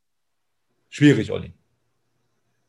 schwierig, 0.90 1.32
Olli. 1.32 1.54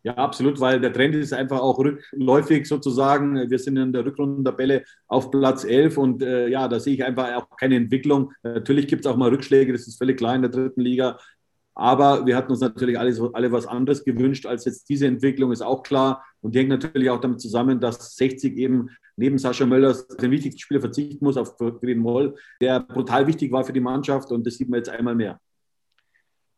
Ja, 0.03 0.15
absolut, 0.15 0.59
weil 0.61 0.81
der 0.81 0.95
Trend 0.95 1.15
ist 1.15 1.35
einfach 1.35 1.61
auch 1.61 1.79
rückläufig 1.79 2.67
sozusagen. 2.67 3.51
Wir 3.51 3.59
sind 3.59 3.77
in 3.77 3.93
der 3.93 4.07
Rückrundentabelle 4.07 4.85
auf 5.09 5.31
Platz 5.31 5.65
11 5.65 5.99
und 5.99 6.23
äh, 6.23 6.49
ja, 6.49 6.69
da 6.69 6.81
sehe 6.81 6.95
ich 6.95 7.05
einfach 7.05 7.35
auch 7.35 7.55
keine 7.59 7.77
Entwicklung. 7.77 8.33
Natürlich 8.43 8.89
gibt 8.89 9.05
es 9.05 9.11
auch 9.11 9.17
mal 9.17 9.29
Rückschläge, 9.29 9.73
das 9.73 9.87
ist 9.87 9.99
völlig 9.99 10.17
klar 10.17 10.35
in 10.35 10.43
der 10.43 10.51
dritten 10.51 10.81
Liga. 10.81 11.19
Aber 11.81 12.27
wir 12.27 12.37
hatten 12.37 12.51
uns 12.51 12.61
natürlich 12.61 12.99
alle, 12.99 13.15
alle 13.33 13.53
was 13.53 13.67
anderes 13.67 14.05
gewünscht 14.05 14.45
als 14.45 14.67
jetzt 14.67 14.87
diese 14.91 15.07
Entwicklung, 15.07 15.51
ist 15.51 15.63
auch 15.63 15.83
klar. 15.83 16.23
Und 16.43 16.55
die 16.55 16.59
hängt 16.59 16.69
natürlich 16.69 17.09
auch 17.09 17.23
damit 17.23 17.41
zusammen, 17.41 17.81
dass 17.81 18.17
60 18.17 18.59
eben 18.59 18.91
neben 19.17 19.39
Sascha 19.39 19.65
Möllers 19.65 20.07
den 20.07 20.31
wichtigsten 20.31 20.61
Spieler 20.61 20.81
verzichten 20.81 21.25
muss 21.25 21.39
auf 21.39 21.57
Frieden 21.57 22.03
Moll, 22.03 22.35
der 22.61 22.81
brutal 22.81 23.27
wichtig 23.27 23.51
war 23.51 23.65
für 23.65 23.73
die 23.73 23.81
Mannschaft. 23.81 24.31
Und 24.31 24.47
das 24.47 24.59
sieht 24.59 24.69
man 24.69 24.77
jetzt 24.81 24.91
einmal 24.91 25.15
mehr. 25.15 25.41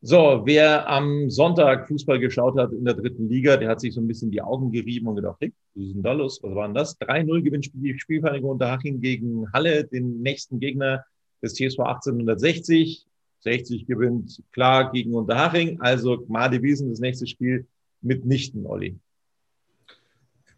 So, 0.01 0.43
wer 0.45 0.89
am 0.89 1.31
Sonntag 1.31 1.87
Fußball 1.87 2.19
geschaut 2.19 2.59
hat 2.59 2.73
in 2.73 2.85
der 2.85 2.95
dritten 2.95 3.29
Liga, 3.29 3.57
der 3.57 3.69
hat 3.69 3.81
sich 3.81 3.95
so 3.95 4.01
ein 4.01 4.09
bisschen 4.09 4.33
die 4.33 4.43
Augen 4.43 4.73
gerieben 4.73 5.07
und 5.07 5.15
gedacht, 5.15 5.37
hey, 5.39 5.53
was 5.77 5.85
ist 5.85 5.95
denn 5.95 6.03
da 6.03 6.15
los? 6.15 6.41
Was 6.43 6.53
war 6.53 6.67
denn 6.67 6.75
das? 6.75 7.01
3-0 7.01 7.43
gewinnt 7.43 7.71
die 7.75 7.97
Spielvereinigung 7.97 8.51
Unterhaching 8.51 9.01
gegen 9.01 9.47
Halle, 9.53 9.85
den 9.85 10.21
nächsten 10.21 10.59
Gegner 10.59 11.05
des 11.41 11.55
TSV 11.55 11.79
1860. 11.79 13.07
60 13.43 13.87
gewinnt 13.87 14.43
klar 14.53 14.91
gegen 14.93 15.15
Unterhaching. 15.15 15.81
Also 15.81 16.25
Made 16.29 16.63
Wiesen, 16.63 16.91
das 16.91 17.01
nächste 17.01 17.27
Spiel 17.27 17.67
mitnichten, 18.01 18.67
Olli. 18.67 18.99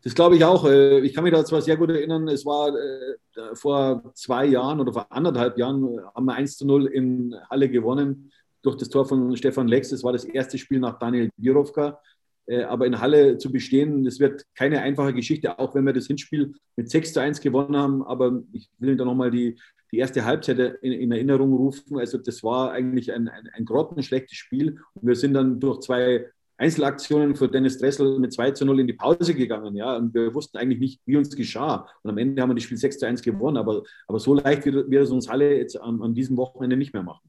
Das 0.02 0.14
glaube 0.14 0.36
ich 0.36 0.44
auch. 0.44 0.66
Äh, 0.66 1.00
ich 1.00 1.14
kann 1.14 1.24
mich 1.24 1.32
da 1.32 1.44
zwar 1.44 1.62
sehr 1.62 1.76
gut 1.76 1.90
erinnern, 1.90 2.28
es 2.28 2.44
war 2.44 2.68
äh, 2.68 3.54
vor 3.54 4.12
zwei 4.14 4.44
Jahren 4.46 4.80
oder 4.80 4.92
vor 4.92 5.10
anderthalb 5.10 5.56
Jahren, 5.56 5.98
haben 6.14 6.26
wir 6.26 6.34
1 6.34 6.58
zu 6.58 6.66
0 6.66 6.86
in 6.86 7.34
Halle 7.48 7.70
gewonnen 7.70 8.30
durch 8.62 8.76
das 8.76 8.90
Tor 8.90 9.06
von 9.06 9.34
Stefan 9.36 9.68
Lex. 9.68 9.88
Das 9.90 10.04
war 10.04 10.12
das 10.12 10.24
erste 10.24 10.58
Spiel 10.58 10.78
nach 10.78 10.98
Daniel 10.98 11.30
Birovka. 11.36 11.98
Äh, 12.46 12.64
aber 12.64 12.86
in 12.86 13.00
Halle 13.00 13.38
zu 13.38 13.50
bestehen, 13.50 14.04
das 14.04 14.20
wird 14.20 14.44
keine 14.54 14.82
einfache 14.82 15.14
Geschichte, 15.14 15.58
auch 15.58 15.74
wenn 15.74 15.84
wir 15.84 15.94
das 15.94 16.06
Hinspiel 16.06 16.52
mit 16.76 16.90
6 16.90 17.14
zu 17.14 17.20
1 17.20 17.40
gewonnen 17.40 17.76
haben. 17.76 18.02
Aber 18.02 18.42
ich 18.52 18.68
will 18.78 18.96
da 18.96 19.06
nochmal 19.06 19.30
die, 19.30 19.58
die 19.94 20.00
erste 20.00 20.24
Halbzeit 20.24 20.58
in, 20.82 20.92
in, 20.92 21.12
Erinnerung 21.12 21.52
rufen. 21.54 21.98
Also 21.98 22.18
das 22.18 22.42
war 22.42 22.72
eigentlich 22.72 23.12
ein, 23.12 23.28
ein, 23.28 23.48
ein 23.54 23.64
grottenschlechtes 23.64 24.36
Spiel. 24.36 24.80
Und 24.94 25.06
wir 25.06 25.14
sind 25.14 25.34
dann 25.34 25.60
durch 25.60 25.80
zwei 25.80 26.26
Einzelaktionen 26.56 27.36
für 27.36 27.48
Dennis 27.48 27.78
Dressel 27.78 28.18
mit 28.18 28.32
2 28.32 28.50
zu 28.52 28.64
0 28.64 28.80
in 28.80 28.86
die 28.88 28.92
Pause 28.92 29.34
gegangen. 29.34 29.76
Ja, 29.76 29.96
und 29.96 30.12
wir 30.12 30.34
wussten 30.34 30.56
eigentlich 30.56 30.80
nicht, 30.80 31.00
wie 31.06 31.16
uns 31.16 31.34
geschah. 31.36 31.88
Und 32.02 32.10
am 32.10 32.18
Ende 32.18 32.42
haben 32.42 32.50
wir 32.50 32.54
das 32.54 32.64
Spiel 32.64 32.76
6 32.76 32.98
zu 32.98 33.06
1 33.06 33.22
gewonnen. 33.22 33.56
Aber, 33.56 33.84
aber 34.08 34.18
so 34.18 34.34
leicht 34.34 34.64
wird, 34.66 34.90
wird 34.90 35.04
es 35.04 35.10
uns 35.10 35.28
alle 35.28 35.56
jetzt 35.58 35.80
an, 35.80 36.02
an 36.02 36.12
diesem 36.12 36.36
Wochenende 36.36 36.76
nicht 36.76 36.92
mehr 36.92 37.04
machen. 37.04 37.28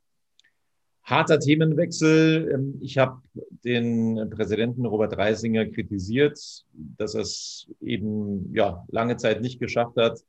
Harter 1.03 1.39
Themenwechsel. 1.39 2.49
Ähm, 2.51 2.79
ich 2.81 2.97
habe 2.97 3.21
den 3.63 4.27
Präsidenten 4.31 4.87
Robert 4.87 5.15
Reisinger 5.15 5.65
kritisiert, 5.67 6.39
dass 6.73 7.13
er 7.13 7.21
es 7.21 7.67
eben 7.79 8.51
ja, 8.55 8.83
lange 8.87 9.17
Zeit 9.17 9.41
nicht 9.41 9.59
geschafft 9.59 9.97
hat, 9.97 10.19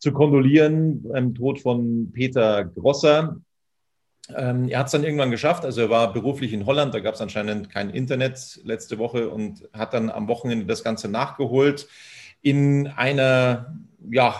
zu 0.00 0.12
kondolieren 0.12 1.02
beim 1.02 1.34
Tod 1.34 1.60
von 1.60 2.10
Peter 2.12 2.64
Grosser. 2.64 3.36
Ähm, 4.34 4.68
er 4.68 4.80
hat 4.80 4.86
es 4.86 4.92
dann 4.92 5.04
irgendwann 5.04 5.30
geschafft. 5.30 5.64
Also 5.64 5.82
er 5.82 5.90
war 5.90 6.12
beruflich 6.12 6.52
in 6.52 6.66
Holland, 6.66 6.94
da 6.94 7.00
gab 7.00 7.14
es 7.14 7.20
anscheinend 7.20 7.70
kein 7.70 7.90
Internet 7.90 8.60
letzte 8.64 8.98
Woche 8.98 9.28
und 9.28 9.68
hat 9.72 9.92
dann 9.92 10.10
am 10.10 10.26
Wochenende 10.26 10.64
das 10.66 10.82
Ganze 10.82 11.08
nachgeholt 11.08 11.86
in 12.40 12.86
einer 12.86 13.76
ja, 14.10 14.34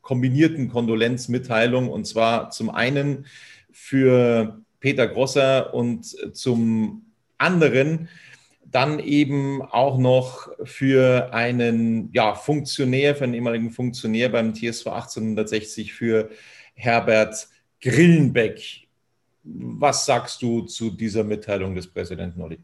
kombinierten 0.00 0.70
Kondolenzmitteilung. 0.70 1.90
Und 1.90 2.06
zwar 2.06 2.50
zum 2.50 2.70
einen 2.70 3.26
für 3.70 4.62
Peter 4.80 5.08
Grosser 5.08 5.74
und 5.74 6.04
zum 6.34 7.12
anderen 7.36 8.08
dann 8.72 8.98
eben 8.98 9.62
auch 9.62 9.98
noch 9.98 10.48
für 10.64 11.32
einen 11.32 12.10
ja, 12.12 12.34
Funktionär, 12.34 13.14
für 13.14 13.24
einen 13.24 13.34
ehemaligen 13.34 13.70
Funktionär 13.70 14.30
beim 14.30 14.54
TSV 14.54 14.86
1860, 14.88 15.92
für 15.92 16.30
Herbert 16.74 17.48
Grillenbeck. 17.80 18.88
Was 19.44 20.06
sagst 20.06 20.40
du 20.42 20.62
zu 20.62 20.90
dieser 20.90 21.22
Mitteilung 21.22 21.74
des 21.74 21.86
Präsidenten 21.86 22.40
Olli? 22.40 22.58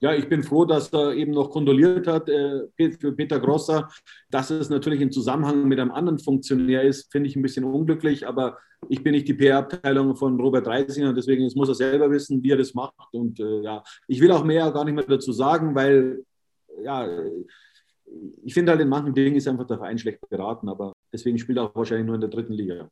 Ja, 0.00 0.14
ich 0.14 0.28
bin 0.28 0.44
froh, 0.44 0.64
dass 0.64 0.92
er 0.92 1.12
eben 1.14 1.32
noch 1.32 1.50
kondoliert 1.50 2.06
hat 2.06 2.28
äh, 2.28 2.68
für 2.76 3.12
Peter 3.12 3.40
Grosser. 3.40 3.88
Dass 4.30 4.50
es 4.50 4.70
natürlich 4.70 5.00
im 5.00 5.10
Zusammenhang 5.10 5.66
mit 5.66 5.80
einem 5.80 5.90
anderen 5.90 6.18
Funktionär 6.18 6.82
ist, 6.82 7.10
finde 7.10 7.28
ich 7.28 7.36
ein 7.36 7.42
bisschen 7.42 7.64
unglücklich. 7.64 8.26
Aber 8.26 8.58
ich 8.88 9.02
bin 9.02 9.12
nicht 9.12 9.26
die 9.26 9.34
PR-Abteilung 9.34 10.14
von 10.14 10.38
Robert 10.40 10.68
Reisinger, 10.68 11.12
deswegen 11.12 11.50
muss 11.56 11.68
er 11.68 11.74
selber 11.74 12.10
wissen, 12.10 12.42
wie 12.42 12.52
er 12.52 12.56
das 12.56 12.74
macht. 12.74 13.12
Und 13.12 13.40
äh, 13.40 13.62
ja, 13.62 13.82
ich 14.06 14.20
will 14.20 14.30
auch 14.30 14.44
mehr 14.44 14.70
gar 14.70 14.84
nicht 14.84 14.94
mehr 14.94 15.04
dazu 15.04 15.32
sagen, 15.32 15.74
weil 15.74 16.24
ja, 16.84 17.08
ich 18.44 18.54
finde 18.54 18.72
halt 18.72 18.80
in 18.80 18.88
manchen 18.88 19.14
Dingen 19.14 19.36
ist 19.36 19.48
einfach 19.48 19.66
der 19.66 19.78
Verein 19.78 19.98
schlecht 19.98 20.20
beraten. 20.28 20.68
Aber 20.68 20.92
deswegen 21.12 21.38
spielt 21.38 21.58
er 21.58 21.64
auch 21.64 21.74
wahrscheinlich 21.74 22.06
nur 22.06 22.14
in 22.14 22.20
der 22.20 22.30
dritten 22.30 22.52
Liga. 22.52 22.88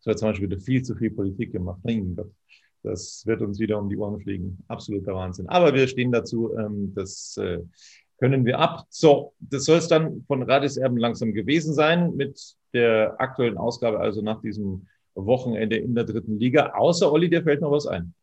So 0.00 0.10
hat 0.10 0.18
zum 0.18 0.28
Beispiel 0.28 0.50
wieder 0.50 0.60
viel 0.60 0.82
zu 0.82 0.94
viel 0.96 1.10
Politik 1.10 1.52
gemacht. 1.52 1.80
Mein 1.84 2.14
Gott. 2.16 2.32
Das 2.82 3.24
wird 3.26 3.42
uns 3.42 3.58
wieder 3.58 3.78
um 3.78 3.88
die 3.88 3.96
Ohren 3.96 4.20
fliegen. 4.20 4.58
Absoluter 4.68 5.14
Wahnsinn. 5.14 5.48
Aber 5.48 5.74
wir 5.74 5.88
stehen 5.88 6.12
dazu. 6.12 6.54
Ähm, 6.56 6.92
das 6.94 7.36
äh, 7.36 7.60
können 8.18 8.44
wir 8.44 8.58
ab. 8.58 8.86
So, 8.90 9.34
das 9.40 9.64
soll 9.64 9.78
es 9.78 9.88
dann 9.88 10.24
von 10.26 10.42
Radiserben 10.42 10.98
langsam 10.98 11.32
gewesen 11.32 11.74
sein 11.74 12.14
mit 12.16 12.56
der 12.72 13.20
aktuellen 13.20 13.56
Ausgabe, 13.56 14.00
also 14.00 14.22
nach 14.22 14.40
diesem 14.40 14.86
Wochenende 15.14 15.76
in 15.76 15.94
der 15.94 16.04
dritten 16.04 16.38
Liga. 16.38 16.72
Außer 16.74 17.10
Olli, 17.10 17.28
dir 17.28 17.42
fällt 17.42 17.60
noch 17.60 17.70
was 17.70 17.86
ein. 17.86 18.14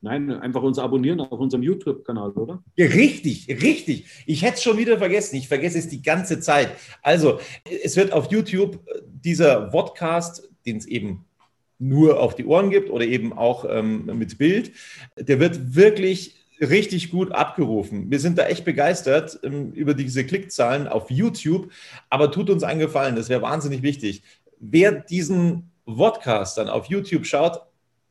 Nein, 0.00 0.30
einfach 0.30 0.62
uns 0.62 0.78
abonnieren 0.78 1.20
auf 1.20 1.40
unserem 1.40 1.64
YouTube-Kanal, 1.64 2.30
oder? 2.30 2.62
Ja, 2.76 2.86
richtig, 2.86 3.48
richtig. 3.48 4.24
Ich 4.26 4.42
hätte 4.42 4.54
es 4.54 4.62
schon 4.62 4.78
wieder 4.78 4.98
vergessen. 4.98 5.36
Ich 5.36 5.48
vergesse 5.48 5.78
es 5.78 5.88
die 5.88 6.02
ganze 6.02 6.38
Zeit. 6.38 6.70
Also, 7.02 7.40
es 7.64 7.96
wird 7.96 8.12
auf 8.12 8.30
YouTube 8.30 8.78
dieser 9.04 9.62
Podcast, 9.70 10.48
den 10.64 10.76
es 10.76 10.86
eben 10.86 11.24
nur 11.78 12.20
auf 12.20 12.34
die 12.34 12.44
Ohren 12.44 12.70
gibt 12.70 12.90
oder 12.90 13.04
eben 13.04 13.32
auch 13.32 13.64
ähm, 13.68 14.06
mit 14.06 14.38
Bild, 14.38 14.72
der 15.16 15.40
wird 15.40 15.74
wirklich 15.76 16.34
richtig 16.60 17.10
gut 17.10 17.32
abgerufen. 17.32 18.10
Wir 18.10 18.18
sind 18.18 18.36
da 18.36 18.46
echt 18.46 18.64
begeistert 18.64 19.38
ähm, 19.42 19.72
über 19.72 19.94
diese 19.94 20.24
Klickzahlen 20.24 20.88
auf 20.88 21.10
YouTube, 21.10 21.70
aber 22.10 22.32
tut 22.32 22.50
uns 22.50 22.64
einen 22.64 22.80
Gefallen, 22.80 23.16
das 23.16 23.28
wäre 23.28 23.42
wahnsinnig 23.42 23.82
wichtig. 23.82 24.22
Wer 24.58 24.92
diesen 24.92 25.70
Podcast 25.84 26.58
dann 26.58 26.68
auf 26.68 26.86
YouTube 26.86 27.24
schaut, 27.26 27.60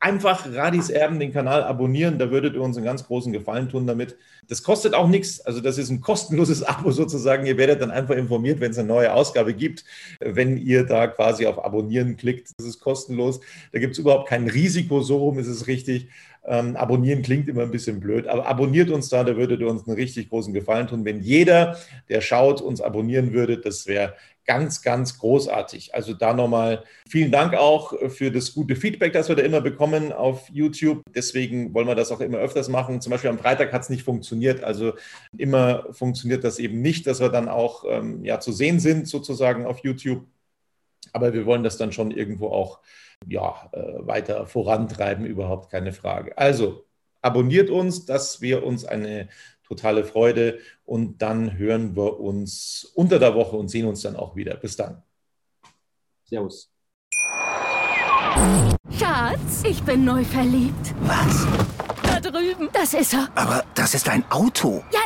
einfach 0.00 0.46
Radis 0.52 0.90
Erben 0.90 1.18
den 1.18 1.32
Kanal 1.32 1.64
abonnieren, 1.64 2.18
da 2.18 2.30
würdet 2.30 2.54
ihr 2.54 2.62
uns 2.62 2.76
einen 2.76 2.86
ganz 2.86 3.06
großen 3.06 3.32
Gefallen 3.32 3.68
tun 3.68 3.86
damit. 3.86 4.16
Das 4.48 4.62
kostet 4.62 4.94
auch 4.94 5.08
nichts, 5.08 5.40
also 5.40 5.60
das 5.60 5.76
ist 5.78 5.90
ein 5.90 6.00
kostenloses 6.00 6.62
Abo 6.64 6.90
sozusagen. 6.90 7.46
Ihr 7.46 7.58
werdet 7.58 7.82
dann 7.82 7.90
einfach 7.90 8.14
informiert, 8.16 8.60
wenn 8.60 8.70
es 8.70 8.78
eine 8.78 8.88
neue 8.88 9.12
Ausgabe 9.12 9.54
gibt, 9.54 9.84
wenn 10.20 10.56
ihr 10.56 10.84
da 10.84 11.08
quasi 11.08 11.46
auf 11.46 11.64
Abonnieren 11.64 12.16
klickt. 12.16 12.50
Das 12.58 12.66
ist 12.66 12.80
kostenlos. 12.80 13.40
Da 13.72 13.78
gibt 13.80 13.92
es 13.92 13.98
überhaupt 13.98 14.28
kein 14.28 14.48
Risiko, 14.48 15.00
so 15.00 15.18
rum 15.18 15.38
ist 15.38 15.48
es 15.48 15.66
richtig. 15.66 16.08
Ähm, 16.44 16.76
abonnieren 16.76 17.22
klingt 17.22 17.48
immer 17.48 17.62
ein 17.62 17.70
bisschen 17.70 18.00
blöd, 18.00 18.26
aber 18.26 18.46
abonniert 18.46 18.88
uns 18.88 19.10
da, 19.10 19.22
da 19.22 19.36
würdet 19.36 19.60
ihr 19.60 19.68
uns 19.68 19.86
einen 19.86 19.96
richtig 19.96 20.30
großen 20.30 20.54
Gefallen 20.54 20.86
tun. 20.86 21.04
Wenn 21.04 21.20
jeder, 21.20 21.76
der 22.08 22.22
schaut, 22.22 22.62
uns 22.62 22.80
abonnieren 22.80 23.34
würde, 23.34 23.58
das 23.58 23.86
wäre 23.86 24.14
ganz, 24.48 24.80
ganz 24.80 25.18
großartig. 25.18 25.94
Also 25.94 26.14
da 26.14 26.32
nochmal 26.32 26.82
vielen 27.06 27.30
Dank 27.30 27.54
auch 27.54 27.92
für 28.08 28.32
das 28.32 28.54
gute 28.54 28.76
Feedback, 28.76 29.12
das 29.12 29.28
wir 29.28 29.36
da 29.36 29.42
immer 29.42 29.60
bekommen 29.60 30.10
auf 30.10 30.48
YouTube. 30.48 31.02
Deswegen 31.14 31.74
wollen 31.74 31.86
wir 31.86 31.94
das 31.94 32.10
auch 32.10 32.20
immer 32.20 32.38
öfters 32.38 32.70
machen. 32.70 33.02
Zum 33.02 33.10
Beispiel 33.10 33.28
am 33.28 33.38
Freitag 33.38 33.74
hat 33.74 33.82
es 33.82 33.90
nicht 33.90 34.04
funktioniert. 34.04 34.64
Also 34.64 34.94
immer 35.36 35.92
funktioniert 35.92 36.44
das 36.44 36.58
eben 36.58 36.80
nicht, 36.80 37.06
dass 37.06 37.20
wir 37.20 37.28
dann 37.28 37.46
auch 37.46 37.84
ähm, 37.86 38.24
ja, 38.24 38.40
zu 38.40 38.50
sehen 38.52 38.80
sind, 38.80 39.06
sozusagen 39.06 39.66
auf 39.66 39.80
YouTube. 39.80 40.26
Aber 41.12 41.34
wir 41.34 41.44
wollen 41.44 41.62
das 41.62 41.76
dann 41.76 41.92
schon 41.92 42.10
irgendwo 42.10 42.48
auch 42.48 42.80
ja, 43.26 43.68
äh, 43.72 43.82
weiter 43.98 44.46
vorantreiben, 44.46 45.26
überhaupt 45.26 45.70
keine 45.70 45.92
Frage. 45.92 46.38
Also 46.38 46.86
abonniert 47.20 47.68
uns, 47.68 48.06
dass 48.06 48.40
wir 48.40 48.64
uns 48.64 48.86
eine 48.86 49.28
totale 49.68 50.04
Freude. 50.04 50.58
Und 50.84 51.22
dann 51.22 51.56
hören 51.58 51.94
wir 51.94 52.18
uns 52.18 52.90
unter 52.94 53.18
der 53.18 53.34
Woche 53.34 53.56
und 53.56 53.68
sehen 53.68 53.86
uns 53.86 54.02
dann 54.02 54.16
auch 54.16 54.34
wieder. 54.34 54.56
Bis 54.56 54.76
dann. 54.76 55.02
Servus. 56.24 56.70
Schatz, 58.98 59.62
ich 59.64 59.82
bin 59.82 60.04
neu 60.04 60.24
verliebt. 60.24 60.94
Was? 61.00 61.46
Da 62.02 62.20
drüben. 62.20 62.68
Das 62.72 62.94
ist 62.94 63.14
er. 63.14 63.28
Aber 63.34 63.64
das 63.74 63.94
ist 63.94 64.08
ein 64.08 64.24
Auto. 64.30 64.82
Ja, 64.92 65.00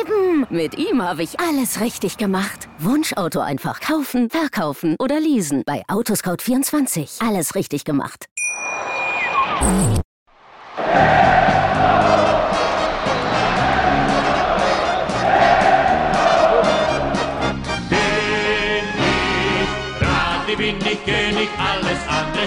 eben. 0.00 0.46
Mit 0.50 0.76
ihm 0.78 1.02
habe 1.02 1.22
ich 1.22 1.38
alles 1.40 1.80
richtig 1.80 2.16
gemacht. 2.16 2.68
Wunschauto 2.78 3.40
einfach 3.40 3.80
kaufen, 3.80 4.30
verkaufen 4.30 4.96
oder 4.98 5.20
leasen. 5.20 5.62
Bei 5.66 5.82
Autoscout24. 5.88 7.26
Alles 7.26 7.54
richtig 7.54 7.84
gemacht. 7.84 8.26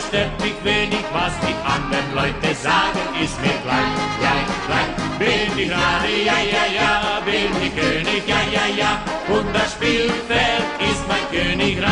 Stört 0.10 0.41
mich 0.41 0.56
wenig, 0.63 1.06
was 1.13 1.34
die 1.45 1.56
anderen 1.65 2.10
Leute 2.15 2.56
sagen, 2.56 3.00
ist 3.24 3.39
mir 3.41 3.58
gleich, 3.63 3.95
gleich, 4.19 4.50
gleich. 4.67 4.91
Bin 5.19 5.58
ich 5.58 5.69
gerade, 5.69 6.10
ja, 6.26 6.39
ja, 6.56 6.65
ja, 6.80 7.22
bin 7.24 7.52
ich 7.62 7.76
König, 7.76 8.24
ja, 8.28 8.41
ja, 8.52 8.65
ja, 8.76 9.02
und 9.28 9.54
das 9.54 9.74
Spielfeld 9.74 10.65
ist 10.80 11.04
mein 11.08 11.26
Königreich. 11.32 11.89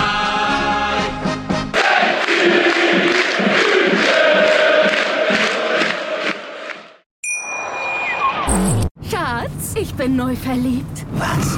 Schatz, 9.12 9.76
ich 9.76 9.94
bin 9.94 10.16
neu 10.16 10.36
verliebt. 10.36 11.06
Was? 11.14 11.58